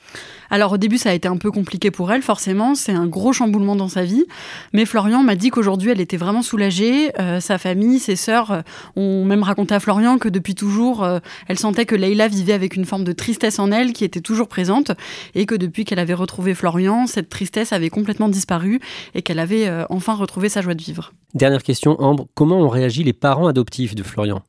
alors 0.52 0.72
au 0.72 0.76
début 0.78 0.98
ça 0.98 1.10
a 1.10 1.12
été 1.12 1.28
un 1.28 1.36
peu 1.36 1.52
compliqué 1.52 1.92
pour 1.92 2.10
elle 2.10 2.22
forcément, 2.22 2.74
c'est 2.74 2.92
un 2.92 3.06
gros 3.06 3.32
chamboulement 3.32 3.76
dans 3.76 3.88
sa 3.88 4.02
vie, 4.02 4.24
mais 4.72 4.84
Florian 4.84 5.22
m'a 5.22 5.36
dit 5.36 5.50
qu'aujourd'hui 5.50 5.90
elle 5.90 6.00
était 6.00 6.16
vraiment 6.16 6.42
soulagée, 6.42 7.12
euh, 7.20 7.38
sa 7.38 7.56
famille, 7.56 8.00
ses 8.00 8.16
sœurs 8.16 8.50
euh, 8.50 8.60
ont 8.96 9.24
même 9.24 9.44
raconté 9.44 9.74
à 9.74 9.80
Florian 9.80 10.18
que 10.18 10.28
depuis 10.28 10.56
toujours 10.56 11.06
elle 11.48 11.58
sentait 11.58 11.86
que 11.86 11.94
Leïla 11.94 12.28
vivait 12.28 12.52
avec 12.52 12.76
une 12.76 12.84
forme 12.84 13.04
de 13.04 13.12
tristesse 13.12 13.58
en 13.58 13.72
elle 13.72 13.92
qui 13.92 14.04
était 14.04 14.20
toujours 14.20 14.48
présente 14.48 14.92
et 15.34 15.46
que 15.46 15.54
depuis 15.54 15.84
qu'elle 15.84 15.98
avait 15.98 16.14
retrouvé 16.14 16.54
Florian, 16.54 17.06
cette 17.06 17.28
tristesse 17.28 17.72
avait 17.72 17.90
complètement 17.90 18.28
disparu 18.28 18.80
et 19.14 19.22
qu'elle 19.22 19.38
avait 19.38 19.70
enfin 19.90 20.14
retrouvé 20.14 20.48
sa 20.48 20.62
joie 20.62 20.74
de 20.74 20.82
vivre. 20.82 21.12
Dernière 21.34 21.62
question 21.62 22.00
Ambre, 22.00 22.26
comment 22.34 22.58
ont 22.58 22.68
réagi 22.68 23.04
les 23.04 23.12
parents 23.12 23.46
adoptifs 23.46 23.94
de 23.94 24.02
Florian? 24.02 24.42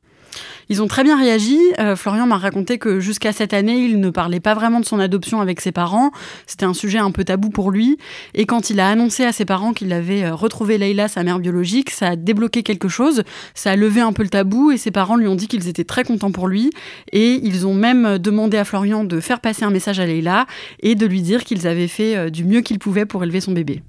Ils 0.68 0.82
ont 0.82 0.86
très 0.86 1.04
bien 1.04 1.18
réagi. 1.18 1.58
Euh, 1.78 1.96
Florian 1.96 2.26
m'a 2.26 2.38
raconté 2.38 2.78
que 2.78 3.00
jusqu'à 3.00 3.32
cette 3.32 3.52
année, 3.52 3.78
il 3.78 4.00
ne 4.00 4.10
parlait 4.10 4.40
pas 4.40 4.54
vraiment 4.54 4.80
de 4.80 4.84
son 4.84 4.98
adoption 4.98 5.40
avec 5.40 5.60
ses 5.60 5.72
parents. 5.72 6.10
C'était 6.46 6.64
un 6.64 6.74
sujet 6.74 6.98
un 6.98 7.10
peu 7.10 7.24
tabou 7.24 7.50
pour 7.50 7.70
lui. 7.70 7.98
Et 8.34 8.46
quand 8.46 8.70
il 8.70 8.80
a 8.80 8.88
annoncé 8.88 9.24
à 9.24 9.32
ses 9.32 9.44
parents 9.44 9.72
qu'il 9.72 9.92
avait 9.92 10.24
euh, 10.24 10.34
retrouvé 10.34 10.78
Leïla, 10.78 11.08
sa 11.08 11.22
mère 11.22 11.38
biologique, 11.38 11.90
ça 11.90 12.08
a 12.08 12.16
débloqué 12.16 12.62
quelque 12.62 12.88
chose. 12.88 13.22
Ça 13.54 13.72
a 13.72 13.76
levé 13.76 14.00
un 14.00 14.12
peu 14.12 14.22
le 14.22 14.28
tabou 14.28 14.70
et 14.70 14.76
ses 14.76 14.90
parents 14.90 15.16
lui 15.16 15.28
ont 15.28 15.34
dit 15.34 15.48
qu'ils 15.48 15.68
étaient 15.68 15.84
très 15.84 16.04
contents 16.04 16.32
pour 16.32 16.48
lui. 16.48 16.70
Et 17.12 17.40
ils 17.42 17.66
ont 17.66 17.74
même 17.74 18.18
demandé 18.18 18.56
à 18.56 18.64
Florian 18.64 19.04
de 19.04 19.20
faire 19.20 19.40
passer 19.40 19.64
un 19.64 19.70
message 19.70 20.00
à 20.00 20.06
Leïla 20.06 20.46
et 20.80 20.94
de 20.94 21.06
lui 21.06 21.22
dire 21.22 21.44
qu'ils 21.44 21.66
avaient 21.66 21.88
fait 21.88 22.16
euh, 22.16 22.30
du 22.30 22.44
mieux 22.44 22.60
qu'ils 22.60 22.78
pouvaient 22.78 23.06
pour 23.06 23.22
élever 23.22 23.40
son 23.40 23.52
bébé. 23.52 23.82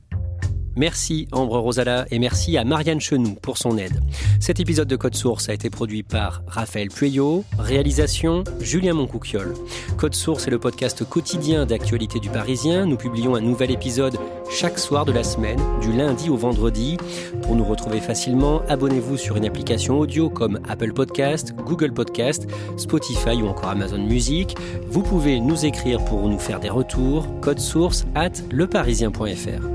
Merci 0.75 1.27
Ambre 1.31 1.59
Rosala 1.59 2.05
et 2.09 2.17
merci 2.17 2.57
à 2.57 2.63
Marianne 2.63 2.99
Chenoux 2.99 3.35
pour 3.41 3.57
son 3.57 3.77
aide. 3.77 4.01
Cet 4.39 4.59
épisode 4.59 4.87
de 4.87 4.95
Code 4.95 5.15
Source 5.15 5.49
a 5.49 5.53
été 5.53 5.69
produit 5.69 6.01
par 6.03 6.41
Raphaël 6.47 6.89
Pueyo, 6.89 7.43
réalisation 7.59 8.43
Julien 8.59 8.93
Moncouquiole. 8.93 9.53
Code 9.97 10.15
Source 10.15 10.47
est 10.47 10.51
le 10.51 10.59
podcast 10.59 11.07
quotidien 11.07 11.65
d'actualité 11.65 12.19
du 12.19 12.29
Parisien. 12.29 12.85
Nous 12.85 12.97
publions 12.97 13.35
un 13.35 13.41
nouvel 13.41 13.71
épisode 13.71 14.17
chaque 14.49 14.79
soir 14.79 15.05
de 15.05 15.11
la 15.11 15.23
semaine, 15.23 15.59
du 15.81 15.91
lundi 15.93 16.29
au 16.29 16.37
vendredi. 16.37 16.97
Pour 17.43 17.55
nous 17.55 17.63
retrouver 17.63 18.01
facilement, 18.01 18.61
abonnez-vous 18.67 19.17
sur 19.17 19.37
une 19.37 19.45
application 19.45 19.99
audio 19.99 20.29
comme 20.29 20.59
Apple 20.67 20.93
Podcast, 20.93 21.53
Google 21.65 21.93
Podcast, 21.93 22.47
Spotify 22.77 23.41
ou 23.41 23.47
encore 23.47 23.69
Amazon 23.69 24.03
Music. 24.03 24.55
Vous 24.87 25.03
pouvez 25.03 25.39
nous 25.39 25.65
écrire 25.65 26.03
pour 26.05 26.27
nous 26.27 26.39
faire 26.39 26.59
des 26.59 26.69
retours. 26.69 27.27
Code 27.41 27.59
Source 27.59 28.05
at 28.15 28.31
leparisien.fr. 28.51 29.72